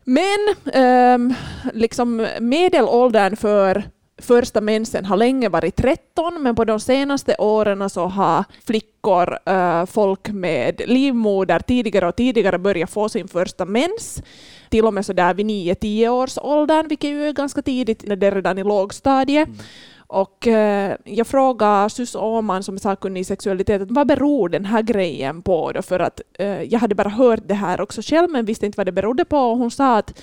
Men 0.03 0.55
um, 0.73 1.33
liksom 1.73 2.27
medelåldern 2.39 3.35
för 3.35 3.83
första 4.21 4.61
mensen 4.61 5.05
har 5.05 5.17
länge 5.17 5.49
varit 5.49 5.75
13, 5.75 6.43
men 6.43 6.55
på 6.55 6.65
de 6.65 6.79
senaste 6.79 7.35
åren 7.35 7.89
så 7.89 8.05
har 8.05 8.43
flickor, 8.67 9.37
uh, 9.49 9.85
folk 9.85 10.29
med 10.29 10.81
livmoder 10.85 11.59
tidigare 11.59 12.07
och 12.07 12.15
tidigare 12.15 12.57
börjat 12.57 12.89
få 12.89 13.09
sin 13.09 13.27
första 13.27 13.65
mens. 13.65 14.23
Till 14.69 14.85
och 14.85 14.93
med 14.93 15.05
så 15.05 15.13
där 15.13 15.33
vid 15.33 15.45
9-10 15.45 16.07
års 16.07 16.37
åldern, 16.37 16.87
vilket 16.87 17.09
ju 17.09 17.27
är 17.27 17.33
ganska 17.33 17.61
tidigt 17.61 18.07
när 18.07 18.15
det 18.15 18.27
är 18.27 18.31
redan 18.31 18.57
i 18.57 18.63
lågstadiet. 18.63 19.47
Mm. 19.47 19.59
Och 20.15 20.47
eh, 20.47 20.97
jag 21.03 21.27
frågade 21.27 21.89
Sus 21.89 22.15
Åman 22.15 22.63
som 22.63 22.75
är 22.75 22.79
sakkunnig 22.79 23.21
i 23.21 23.23
sexualitet, 23.23 23.81
vad 23.89 24.07
beror 24.07 24.49
den 24.49 24.65
här 24.65 24.81
grejen 24.81 25.41
på? 25.41 25.71
Då? 25.71 25.81
För 25.81 25.99
att 25.99 26.21
eh, 26.33 26.61
jag 26.61 26.79
hade 26.79 26.95
bara 26.95 27.09
hört 27.09 27.39
det 27.45 27.53
här 27.53 27.81
också 27.81 28.01
själv, 28.01 28.29
men 28.29 28.45
visste 28.45 28.65
inte 28.65 28.77
vad 28.77 28.85
det 28.85 28.91
berodde 28.91 29.25
på. 29.25 29.37
Och 29.37 29.57
hon 29.57 29.71
sa 29.71 29.97
att, 29.97 30.21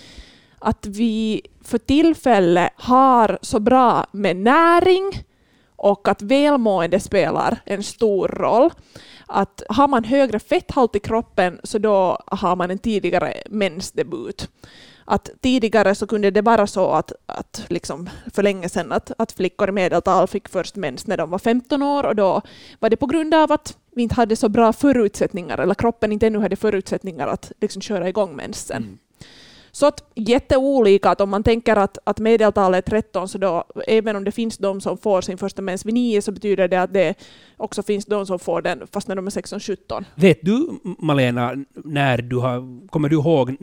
att 0.58 0.86
vi 0.86 1.42
för 1.64 1.78
tillfället 1.78 2.72
har 2.76 3.38
så 3.42 3.60
bra 3.60 4.06
med 4.12 4.36
näring 4.36 5.24
och 5.76 6.08
att 6.08 6.22
välmående 6.22 7.00
spelar 7.00 7.58
en 7.64 7.82
stor 7.82 8.28
roll. 8.28 8.70
Att 9.26 9.62
har 9.68 9.88
man 9.88 10.04
högre 10.04 10.38
fetthalt 10.38 10.96
i 10.96 11.00
kroppen 11.00 11.60
så 11.64 11.78
då 11.78 12.18
har 12.26 12.56
man 12.56 12.70
en 12.70 12.78
tidigare 12.78 13.34
mensdebut 13.50 14.48
att 15.04 15.30
tidigare 15.40 15.94
så 15.94 16.06
kunde 16.06 16.30
det 16.30 16.42
vara 16.42 16.66
så 16.66 16.90
att, 16.90 17.12
att 17.26 17.64
liksom 17.68 18.08
för 18.34 18.42
länge 18.42 18.68
sedan 18.68 18.92
att, 18.92 19.12
att 19.18 19.32
flickor 19.32 19.68
i 19.68 19.72
medeltal 19.72 20.28
fick 20.28 20.48
först 20.48 20.76
mens 20.76 21.06
när 21.06 21.16
de 21.16 21.30
var 21.30 21.38
15 21.38 21.82
år 21.82 22.04
och 22.04 22.16
då 22.16 22.42
var 22.78 22.90
det 22.90 22.96
på 22.96 23.06
grund 23.06 23.34
av 23.34 23.52
att 23.52 23.76
vi 23.94 24.02
inte 24.02 24.14
hade 24.14 24.36
så 24.36 24.48
bra 24.48 24.72
förutsättningar 24.72 25.58
eller 25.58 25.74
kroppen 25.74 26.12
inte 26.12 26.26
ännu 26.26 26.38
hade 26.38 26.56
förutsättningar 26.56 27.28
att 27.28 27.52
liksom 27.60 27.82
köra 27.82 28.08
igång 28.08 28.36
mensen. 28.36 28.82
Mm. 28.82 28.98
Så 29.74 29.86
att 29.86 30.04
jätteolika, 30.14 31.10
att 31.10 31.20
om 31.20 31.30
man 31.30 31.42
tänker 31.42 31.76
att, 31.76 31.98
att 32.04 32.18
medeltalet 32.18 32.86
är 32.86 32.90
13, 32.90 33.28
så 33.28 33.38
då, 33.38 33.64
även 33.86 34.16
om 34.16 34.24
det 34.24 34.32
finns 34.32 34.58
de 34.58 34.80
som 34.80 34.98
får 34.98 35.20
sin 35.20 35.38
första 35.38 35.62
mens 35.62 35.86
vid 35.86 35.94
9, 35.94 36.22
så 36.22 36.32
betyder 36.32 36.68
det 36.68 36.82
att 36.82 36.92
det 36.92 37.14
också 37.56 37.82
finns 37.82 38.06
de 38.06 38.26
som 38.26 38.38
får 38.38 38.62
den 38.62 38.86
fast 38.92 39.08
när 39.08 39.16
de 39.16 39.26
är 39.26 39.30
16-17. 39.30 40.04
Vet 40.14 40.38
du, 40.42 40.68
Malena, 40.98 41.54
när 41.74 42.18
du 42.18 42.36
har, 42.36 42.88
kommer 42.88 43.08
du 43.08 43.16
ihåg 43.16 43.56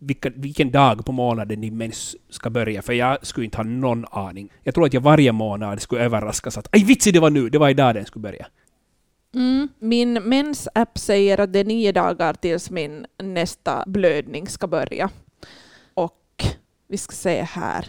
vilka, 0.00 0.30
vilken 0.34 0.70
dag 0.70 1.04
på 1.06 1.12
månaden 1.12 1.60
din 1.60 1.76
mens 1.76 2.16
ska 2.28 2.50
börja, 2.50 2.82
för 2.82 2.92
jag 2.92 3.26
skulle 3.26 3.44
inte 3.44 3.56
ha 3.56 3.64
någon 3.64 4.04
aning. 4.10 4.48
Jag 4.62 4.74
tror 4.74 4.86
att 4.86 4.94
jag 4.94 5.00
varje 5.00 5.32
månad 5.32 5.82
skulle 5.82 6.02
överraskas 6.02 6.58
att 6.58 6.68
”aj 6.72 6.84
vitsi, 6.84 7.12
det 7.12 7.20
var 7.20 7.30
nu, 7.30 7.48
det 7.48 7.58
var 7.58 7.68
idag 7.68 7.94
den 7.94 8.06
skulle 8.06 8.22
börja”. 8.22 8.46
Mm. 9.34 9.68
Min 9.78 10.12
mensapp 10.12 10.98
säger 10.98 11.40
att 11.40 11.52
det 11.52 11.58
är 11.58 11.64
nio 11.64 11.92
dagar 11.92 12.34
tills 12.34 12.70
min 12.70 13.06
nästa 13.18 13.84
blödning 13.86 14.48
ska 14.48 14.66
börja. 14.66 15.10
Och 15.94 16.44
vi 16.88 16.96
ska 16.96 17.12
se 17.12 17.42
här. 17.42 17.86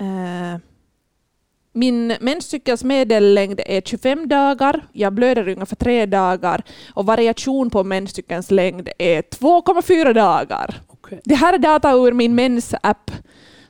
Uh, 0.00 0.58
min 1.72 2.16
menscykels 2.20 2.84
medellängd 2.84 3.60
är 3.66 3.80
25 3.80 4.28
dagar, 4.28 4.88
jag 4.92 5.12
blöder 5.12 5.48
ungefär 5.48 5.76
tre 5.76 6.06
dagar 6.06 6.64
och 6.94 7.06
variation 7.06 7.70
på 7.70 7.84
menscykelns 7.84 8.50
längd 8.50 8.88
är 8.98 9.22
2,4 9.22 10.14
dagar. 10.14 10.80
Det 11.24 11.34
här 11.34 11.52
är 11.52 11.58
data 11.58 11.92
ur 11.92 12.12
min 12.12 12.34
mens-app 12.34 13.10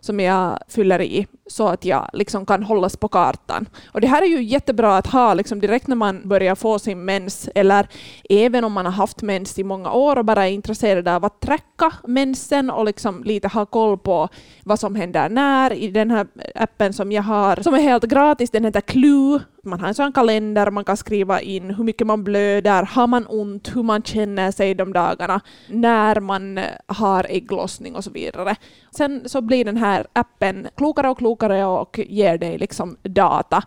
som 0.01 0.21
jag 0.21 0.59
fyller 0.69 1.03
i 1.03 1.27
så 1.47 1.69
att 1.69 1.85
jag 1.85 2.11
liksom 2.13 2.47
kan 2.47 2.63
hållas 2.63 2.97
på 2.97 3.09
kartan. 3.09 3.69
Och 3.93 4.01
det 4.01 4.07
här 4.07 4.23
är 4.23 4.27
ju 4.27 4.43
jättebra 4.43 4.97
att 4.97 5.07
ha 5.07 5.35
liksom 5.35 5.61
direkt 5.61 5.87
när 5.87 5.97
man 5.97 6.29
börjar 6.29 6.55
få 6.55 6.79
sin 6.79 7.05
mens 7.05 7.49
eller 7.55 7.89
även 8.31 8.65
om 8.65 8.73
man 8.73 8.85
har 8.85 8.93
haft 8.93 9.23
mens 9.23 9.59
i 9.59 9.65
många 9.65 9.93
år 9.93 10.19
och 10.19 10.25
bara 10.25 10.47
är 10.49 10.53
intresserad 10.53 11.09
av 11.09 11.25
att 11.25 11.41
tracka 11.41 11.93
mensen 12.07 12.71
och 12.71 12.85
liksom 12.85 13.25
lite 13.25 13.49
ha 13.49 13.67
koll 13.67 13.99
på 13.99 14.29
vad 14.65 14.81
som 14.81 14.95
händer 14.95 15.29
när 15.29 15.73
i 15.73 15.89
den 15.89 16.11
här 16.11 16.27
appen 16.55 16.93
som 16.93 17.13
jag 17.13 17.23
har 17.23 17.63
som 17.63 17.75
är 17.75 17.81
helt 17.81 18.05
gratis. 18.05 18.51
Den 18.51 18.65
heter 18.65 18.81
Clue. 18.81 19.41
Man 19.63 19.81
har 19.81 19.89
en 19.89 19.95
sån 19.95 20.13
kalender, 20.13 20.71
man 20.71 20.85
kan 20.85 20.97
skriva 20.97 21.41
in 21.41 21.71
hur 21.75 21.85
mycket 21.85 22.07
man 22.07 22.25
blöder, 22.25 22.83
har 22.83 23.07
man 23.07 23.27
ont, 23.27 23.77
hur 23.77 23.83
man 23.83 24.03
känner 24.03 24.51
sig 24.51 24.75
de 24.75 24.93
dagarna, 24.93 25.41
när 25.69 26.21
man 26.21 26.61
har 26.87 27.27
ägglossning 27.29 27.97
och 27.97 28.05
så 28.05 28.11
vidare. 28.11 28.57
Sen 28.91 29.29
så 29.29 29.41
blir 29.41 29.65
den 29.65 29.77
här 29.77 29.88
appen 30.13 30.69
klokare 30.77 31.11
och 31.11 31.19
klokare 31.19 31.65
och 31.65 31.99
ger 31.99 32.39
dig 32.39 32.59
liksom 32.59 32.97
data. 33.03 33.63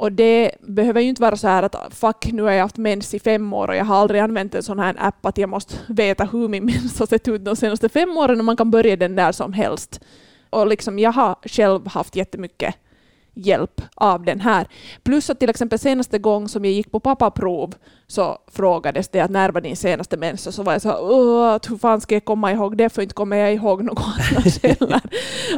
Och 0.00 0.12
det 0.12 0.50
behöver 0.60 1.00
ju 1.00 1.08
inte 1.08 1.22
vara 1.22 1.36
så 1.36 1.48
här 1.48 1.62
att 1.62 1.76
fuck, 1.90 2.32
nu 2.32 2.42
har 2.42 2.50
jag 2.50 2.62
haft 2.62 2.76
mens 2.76 3.14
i 3.14 3.18
fem 3.18 3.52
år 3.52 3.68
och 3.68 3.76
jag 3.76 3.84
har 3.84 3.96
aldrig 3.96 4.20
använt 4.20 4.54
en 4.54 4.62
sån 4.62 4.78
här 4.78 4.96
app 4.98 5.26
att 5.26 5.38
jag 5.38 5.48
måste 5.48 5.74
veta 5.88 6.24
hur 6.24 6.48
min 6.48 6.64
mens 6.64 6.98
har 6.98 7.06
sett 7.06 7.28
ut 7.28 7.44
de 7.44 7.56
senaste 7.56 7.88
fem 7.88 8.16
åren 8.16 8.38
och 8.38 8.44
man 8.44 8.56
kan 8.56 8.70
börja 8.70 8.96
den 8.96 9.16
där 9.16 9.32
som 9.32 9.52
helst. 9.52 10.00
Och 10.50 10.66
liksom 10.66 10.98
jag 10.98 11.12
har 11.12 11.36
själv 11.42 11.86
haft 11.86 12.16
jättemycket 12.16 12.74
hjälp 13.46 13.80
av 13.94 14.24
den 14.24 14.40
här. 14.40 14.66
Plus 15.02 15.30
att 15.30 15.40
till 15.40 15.50
exempel 15.50 15.78
senaste 15.78 16.18
gång 16.18 16.48
som 16.48 16.64
jag 16.64 16.74
gick 16.74 16.92
på 16.92 17.00
pappaprov 17.00 17.74
så 18.06 18.38
frågades 18.52 19.08
det 19.08 19.20
att 19.20 19.30
när 19.30 19.50
var 19.50 19.60
din 19.60 19.76
senaste 19.76 20.16
mens 20.16 20.46
och 20.46 20.54
så 20.54 20.62
var 20.62 20.72
jag 20.72 20.82
så 20.82 20.88
här, 20.88 21.56
att 21.56 21.70
hur 21.70 21.76
fan 21.76 22.00
ska 22.00 22.14
jag 22.14 22.24
komma 22.24 22.52
ihåg 22.52 22.76
det 22.76 22.88
för 22.88 23.02
inte 23.02 23.14
kommer 23.14 23.36
jag 23.36 23.54
ihåg 23.54 23.84
något 23.84 23.98
annat 24.04 24.62
heller. 24.62 25.00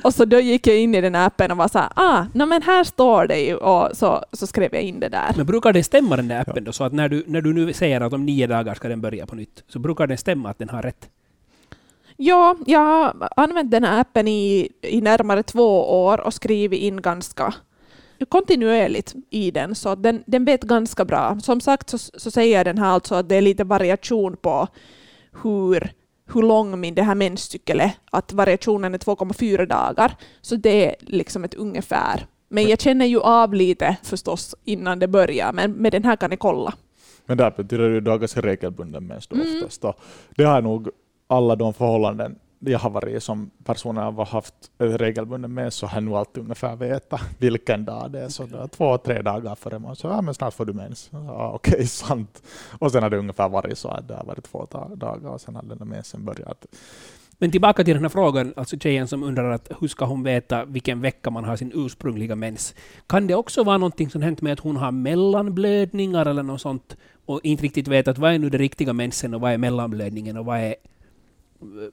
och 0.02 0.14
så 0.14 0.24
då 0.24 0.40
gick 0.40 0.66
jag 0.66 0.78
in 0.78 0.94
i 0.94 1.00
den 1.00 1.14
här 1.14 1.26
appen 1.26 1.50
och 1.50 1.56
var 1.56 1.68
så 1.68 1.78
här, 1.78 1.88
ah, 1.96 2.24
no, 2.34 2.46
men 2.46 2.62
här 2.62 2.84
står 2.84 3.26
det 3.26 3.38
ju 3.38 3.54
och 3.54 3.96
så, 3.96 4.24
så 4.32 4.46
skrev 4.46 4.74
jag 4.74 4.82
in 4.82 5.00
det 5.00 5.08
där. 5.08 5.32
Men 5.36 5.46
brukar 5.46 5.72
det 5.72 5.82
stämma 5.82 6.16
den 6.16 6.28
där 6.28 6.40
appen 6.40 6.64
då? 6.64 6.72
Så 6.72 6.84
att 6.84 6.92
när 6.92 7.08
du, 7.08 7.24
när 7.26 7.40
du 7.40 7.52
nu 7.52 7.72
säger 7.72 8.00
att 8.00 8.12
om 8.12 8.26
nio 8.26 8.46
dagar 8.46 8.74
ska 8.74 8.88
den 8.88 9.00
börja 9.00 9.26
på 9.26 9.34
nytt, 9.34 9.64
så 9.68 9.78
brukar 9.78 10.06
den 10.06 10.18
stämma 10.18 10.50
att 10.50 10.58
den 10.58 10.68
har 10.68 10.82
rätt? 10.82 11.08
Ja, 12.16 12.56
jag 12.66 12.80
har 12.80 13.28
använt 13.36 13.70
den 13.70 13.84
här 13.84 14.00
appen 14.00 14.28
i, 14.28 14.68
i 14.82 15.00
närmare 15.00 15.42
två 15.42 16.04
år 16.04 16.20
och 16.20 16.34
skrivit 16.34 16.80
in 16.80 17.02
ganska 17.02 17.54
kontinuerligt 18.24 19.14
i 19.30 19.50
den, 19.50 19.74
så 19.74 19.94
den, 19.94 20.22
den 20.26 20.44
vet 20.44 20.62
ganska 20.62 21.04
bra. 21.04 21.38
Som 21.42 21.60
sagt 21.60 21.90
så, 21.90 21.98
så 21.98 22.30
säger 22.30 22.64
den 22.64 22.78
här 22.78 22.86
alltså 22.90 23.14
att 23.14 23.28
det 23.28 23.36
är 23.36 23.42
lite 23.42 23.64
variation 23.64 24.36
på 24.36 24.68
hur, 25.42 25.92
hur 26.32 26.42
lång 26.42 26.80
min 26.80 26.94
det 26.94 27.02
här 27.02 27.14
menscykel 27.14 27.80
är, 27.80 27.90
att 28.10 28.32
variationen 28.32 28.94
är 28.94 28.98
2,4 28.98 29.66
dagar, 29.66 30.16
så 30.40 30.56
det 30.56 30.86
är 30.86 30.94
liksom 31.00 31.44
ett 31.44 31.54
ungefär. 31.54 32.26
Men 32.48 32.68
jag 32.68 32.80
känner 32.80 33.06
ju 33.06 33.20
av 33.20 33.54
lite 33.54 33.96
förstås 34.02 34.54
innan 34.64 34.98
det 34.98 35.08
börjar, 35.08 35.52
men 35.52 35.72
med 35.72 35.92
den 35.92 36.04
här 36.04 36.16
kan 36.16 36.30
ni 36.30 36.36
kolla. 36.36 36.74
Men 37.26 37.36
där 37.38 37.50
betyder 37.50 37.88
det 37.88 37.94
ju 37.94 38.00
då 38.00 38.18
ganska 38.18 38.40
regelbunden 38.40 39.06
mens 39.06 39.26
då 39.26 39.36
Mm. 39.36 39.48
oftast. 39.56 39.84
Och 39.84 39.94
det 40.36 40.44
har 40.44 40.62
nog 40.62 40.88
alla 41.26 41.56
de 41.56 41.74
förhållanden 41.74 42.38
jag 42.70 42.78
har 42.78 42.90
varit 42.90 43.22
som 43.22 43.50
personer 43.64 44.02
har 44.02 44.26
haft 44.26 44.54
regelbunden 44.78 45.54
mens 45.54 45.74
så 45.74 45.86
har 45.86 45.96
jag 45.96 46.04
nog 46.04 46.14
alltid 46.14 46.42
ungefär 46.42 46.76
veta 46.76 47.20
vilken 47.38 47.84
dag 47.84 48.10
det 48.10 48.20
är. 48.20 48.28
Så 48.28 48.46
det 48.46 48.58
är 48.58 48.66
två, 48.66 48.98
tre 48.98 49.22
dagar 49.22 49.54
före 49.54 49.78
man 49.78 49.96
så 49.96 50.06
ja 50.06 50.22
men 50.22 50.34
snart 50.34 50.54
får 50.54 50.64
du 50.64 50.72
mens. 50.72 51.08
Ja, 51.12 51.52
Okej, 51.54 51.86
sant. 51.86 52.42
Och 52.78 52.92
sen 52.92 53.02
har 53.02 53.10
det 53.10 53.18
ungefär 53.18 53.48
varit 53.48 53.78
så 53.78 53.88
att 53.88 54.08
det 54.08 54.14
har 54.14 54.24
varit 54.24 54.44
två 54.44 54.66
da- 54.70 54.94
dagar 54.94 55.30
och 55.30 55.40
sen 55.40 55.54
har 55.54 55.62
den 55.62 55.78
där 55.78 55.84
mensen 55.84 56.24
börjat. 56.24 56.66
Men 57.38 57.50
tillbaka 57.50 57.84
till 57.84 57.94
den 57.94 58.04
här 58.04 58.08
frågan, 58.08 58.54
alltså 58.56 58.78
tjejen 58.78 59.08
som 59.08 59.22
undrar 59.22 59.50
att 59.50 59.70
hur 59.80 59.88
ska 59.88 60.04
hon 60.04 60.22
veta 60.22 60.64
vilken 60.64 61.00
vecka 61.00 61.30
man 61.30 61.44
har 61.44 61.56
sin 61.56 61.72
ursprungliga 61.74 62.36
mens? 62.36 62.74
Kan 63.06 63.26
det 63.26 63.34
också 63.34 63.64
vara 63.64 63.78
någonting 63.78 64.10
som 64.10 64.22
hänt 64.22 64.42
med 64.42 64.52
att 64.52 64.60
hon 64.60 64.76
har 64.76 64.90
mellanblödningar 64.90 66.26
eller 66.26 66.42
något 66.42 66.60
sånt 66.60 66.96
och 67.26 67.40
inte 67.42 67.64
riktigt 67.64 67.88
vet 67.88 68.08
att 68.08 68.18
vad 68.18 68.34
är 68.34 68.38
nu 68.38 68.50
det 68.50 68.58
riktiga 68.58 68.92
mensen 68.92 69.34
och 69.34 69.40
vad 69.40 69.52
är 69.52 69.58
mellanblödningen 69.58 70.36
och 70.36 70.44
vad 70.44 70.58
är 70.58 70.74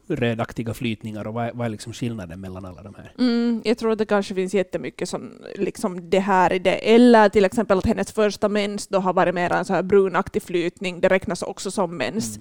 rödaktiga 0.07 0.73
flytningar 0.73 1.27
och 1.27 1.33
vad 1.33 1.45
är, 1.45 1.51
vad 1.53 1.65
är 1.65 1.69
liksom 1.69 1.93
skillnaden 1.93 2.41
mellan 2.41 2.65
alla 2.65 2.83
de 2.83 2.95
här? 2.95 3.13
Mm, 3.19 3.61
jag 3.65 3.77
tror 3.77 3.91
att 3.91 3.97
det 3.97 4.05
kanske 4.05 4.35
finns 4.35 4.53
jättemycket 4.53 5.09
som 5.09 5.31
liksom 5.55 6.09
det 6.09 6.19
här 6.19 6.53
i 6.53 6.59
det. 6.59 6.93
Eller 6.95 7.29
till 7.29 7.45
exempel 7.45 7.77
att 7.77 7.85
hennes 7.85 8.11
första 8.11 8.49
mens 8.49 8.87
då 8.87 8.99
har 8.99 9.13
varit 9.13 9.35
mer 9.35 9.51
en 9.51 9.65
så 9.65 9.73
här 9.73 9.83
brunaktig 9.83 10.43
flytning. 10.43 11.01
Det 11.01 11.07
räknas 11.07 11.41
också 11.41 11.71
som 11.71 11.97
mens. 11.97 12.39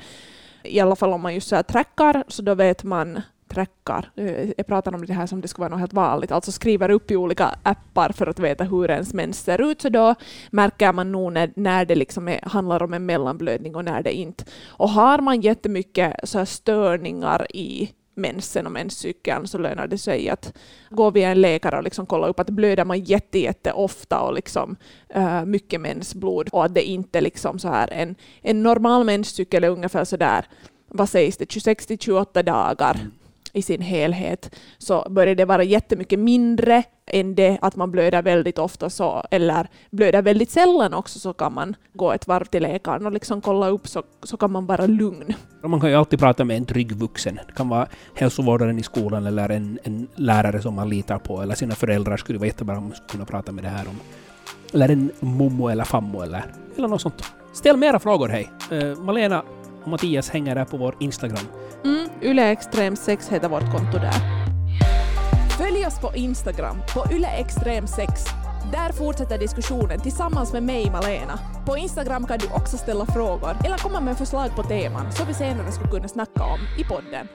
I 0.64 0.80
alla 0.80 0.96
fall 0.96 1.12
om 1.12 1.20
man 1.20 1.34
just 1.34 1.48
så 1.48 1.56
här 1.56 1.62
trackar, 1.62 2.24
så 2.28 2.42
då 2.42 2.54
vet 2.54 2.84
man 2.84 3.20
trackar. 3.48 4.10
Jag 4.56 4.66
pratar 4.66 4.94
om 4.94 5.06
det 5.06 5.12
här 5.12 5.26
som 5.26 5.40
det 5.40 5.48
skulle 5.48 5.62
vara 5.62 5.70
något 5.70 5.80
helt 5.80 5.92
vanligt, 5.92 6.32
alltså 6.32 6.52
skriver 6.52 6.90
upp 6.90 7.10
i 7.10 7.16
olika 7.16 7.54
appar 7.62 8.12
för 8.12 8.26
att 8.26 8.38
veta 8.38 8.64
hur 8.64 8.90
ens 8.90 9.14
mens 9.14 9.40
ser 9.40 9.70
ut, 9.70 9.82
så 9.82 9.88
då 9.88 10.14
märker 10.50 10.92
man 10.92 11.12
nog 11.12 11.32
när, 11.32 11.52
när 11.56 11.84
det 11.84 11.94
liksom 11.94 12.28
är, 12.28 12.40
handlar 12.42 12.82
om 12.82 12.94
en 12.94 13.06
mellanblödning 13.06 13.76
och 13.76 13.84
när 13.84 14.02
det 14.02 14.12
inte. 14.12 14.44
Och 14.66 14.90
har 14.90 15.18
man 15.18 15.40
jättemycket 15.40 16.14
så 16.24 16.38
här 16.38 16.44
störningar 16.44 17.56
i 17.56 17.90
mensen 18.18 18.66
och 18.66 18.72
menscykeln 18.72 19.46
så 19.46 19.58
lönar 19.58 19.86
det 19.86 19.98
sig 19.98 20.28
att 20.28 20.52
gå 20.90 21.10
via 21.10 21.30
en 21.30 21.40
läkare 21.40 21.76
och 21.76 21.84
liksom 21.84 22.06
kolla 22.06 22.26
upp 22.26 22.40
att 22.40 22.50
blöder 22.50 22.84
man 22.84 23.00
jätte, 23.00 23.38
jätte 23.38 23.72
ofta 23.72 24.20
och 24.20 24.34
liksom, 24.34 24.76
uh, 25.16 25.44
mycket 25.44 25.80
mensblod 25.80 26.48
och 26.52 26.64
att 26.64 26.74
det 26.74 26.82
inte 26.82 27.20
liksom 27.20 27.58
så 27.58 27.68
här 27.68 27.92
en, 27.92 28.14
en 28.42 28.62
normal 28.62 29.04
menscykel 29.04 29.64
är 29.64 29.68
ungefär 29.68 30.04
så 30.04 30.16
där 30.16 30.46
vad 30.88 31.08
sägs 31.08 31.36
det, 31.36 31.52
26 31.52 31.86
till 31.86 31.98
28 31.98 32.42
dagar 32.42 33.00
i 33.52 33.62
sin 33.62 33.82
helhet, 33.82 34.54
så 34.78 35.06
börjar 35.10 35.34
det 35.34 35.44
vara 35.44 35.62
jättemycket 35.62 36.18
mindre 36.18 36.82
än 37.06 37.34
det 37.34 37.58
att 37.62 37.76
man 37.76 37.90
blöder 37.90 38.22
väldigt 38.22 38.58
ofta 38.58 38.90
så, 38.90 39.24
eller 39.30 39.68
blöder 39.90 40.22
väldigt 40.22 40.50
sällan 40.50 40.94
också, 40.94 41.18
så 41.18 41.32
kan 41.32 41.54
man 41.54 41.76
gå 41.92 42.12
ett 42.12 42.26
varv 42.26 42.44
till 42.44 42.62
läkaren 42.62 43.06
och 43.06 43.12
liksom 43.12 43.40
kolla 43.40 43.68
upp 43.68 43.88
så, 43.88 44.02
så 44.22 44.36
kan 44.36 44.52
man 44.52 44.66
vara 44.66 44.86
lugn. 44.86 45.34
Man 45.62 45.80
kan 45.80 45.90
ju 45.90 45.96
alltid 45.96 46.18
prata 46.18 46.44
med 46.44 46.56
en 46.56 46.64
trygg 46.64 46.92
vuxen. 46.92 47.40
Det 47.46 47.52
kan 47.52 47.68
vara 47.68 47.86
hälsovårdaren 48.14 48.78
i 48.78 48.82
skolan 48.82 49.26
eller 49.26 49.48
en, 49.48 49.78
en 49.84 50.08
lärare 50.14 50.62
som 50.62 50.74
man 50.74 50.88
litar 50.88 51.18
på, 51.18 51.42
eller 51.42 51.54
sina 51.54 51.74
föräldrar 51.74 52.16
skulle 52.16 52.38
vara 52.38 52.46
jättebra 52.46 52.76
om 52.78 52.82
man 52.82 52.92
skulle 52.92 53.08
kunna 53.08 53.24
prata 53.24 53.52
med 53.52 53.64
det 53.64 53.70
här 53.70 53.88
om. 53.88 54.00
Eller 54.72 54.88
en 54.88 55.10
mommo 55.20 55.68
eller 55.68 55.84
fammo 55.84 56.22
eller, 56.22 56.44
eller 56.76 56.88
något 56.88 57.00
sånt. 57.00 57.24
Ställ 57.52 57.76
mera 57.76 57.98
frågor, 57.98 58.28
hej! 58.28 58.50
Uh, 58.72 58.98
Malena 59.02 59.42
och 59.82 59.88
Mattias 59.88 60.30
hänger 60.30 60.54
där 60.54 60.64
på 60.64 60.76
vår 60.76 60.94
Instagram. 61.00 61.46
Mm, 61.84 62.08
Yle 62.22 62.50
Extrem 62.50 62.96
6 62.96 63.28
heter 63.28 63.48
vårt 63.48 63.72
konto 63.72 63.98
där. 63.98 64.38
Följ 65.58 65.86
oss 65.86 66.00
på 66.00 66.12
Instagram, 66.14 66.76
på 66.94 67.00
yleextrem6. 67.00 68.08
Där 68.72 68.92
fortsätter 68.92 69.38
diskussionen 69.38 70.00
tillsammans 70.00 70.52
med 70.52 70.62
mig, 70.62 70.90
Malena. 70.90 71.38
På 71.66 71.76
Instagram 71.76 72.26
kan 72.26 72.38
du 72.38 72.46
också 72.46 72.76
ställa 72.76 73.06
frågor 73.06 73.56
eller 73.64 73.78
komma 73.78 74.00
med 74.00 74.18
förslag 74.18 74.56
på 74.56 74.62
teman 74.62 75.12
som 75.12 75.26
vi 75.26 75.34
senare 75.34 75.72
skulle 75.72 75.90
kunna 75.90 76.08
snacka 76.08 76.44
om 76.44 76.60
i 76.78 76.84
podden. 76.84 77.28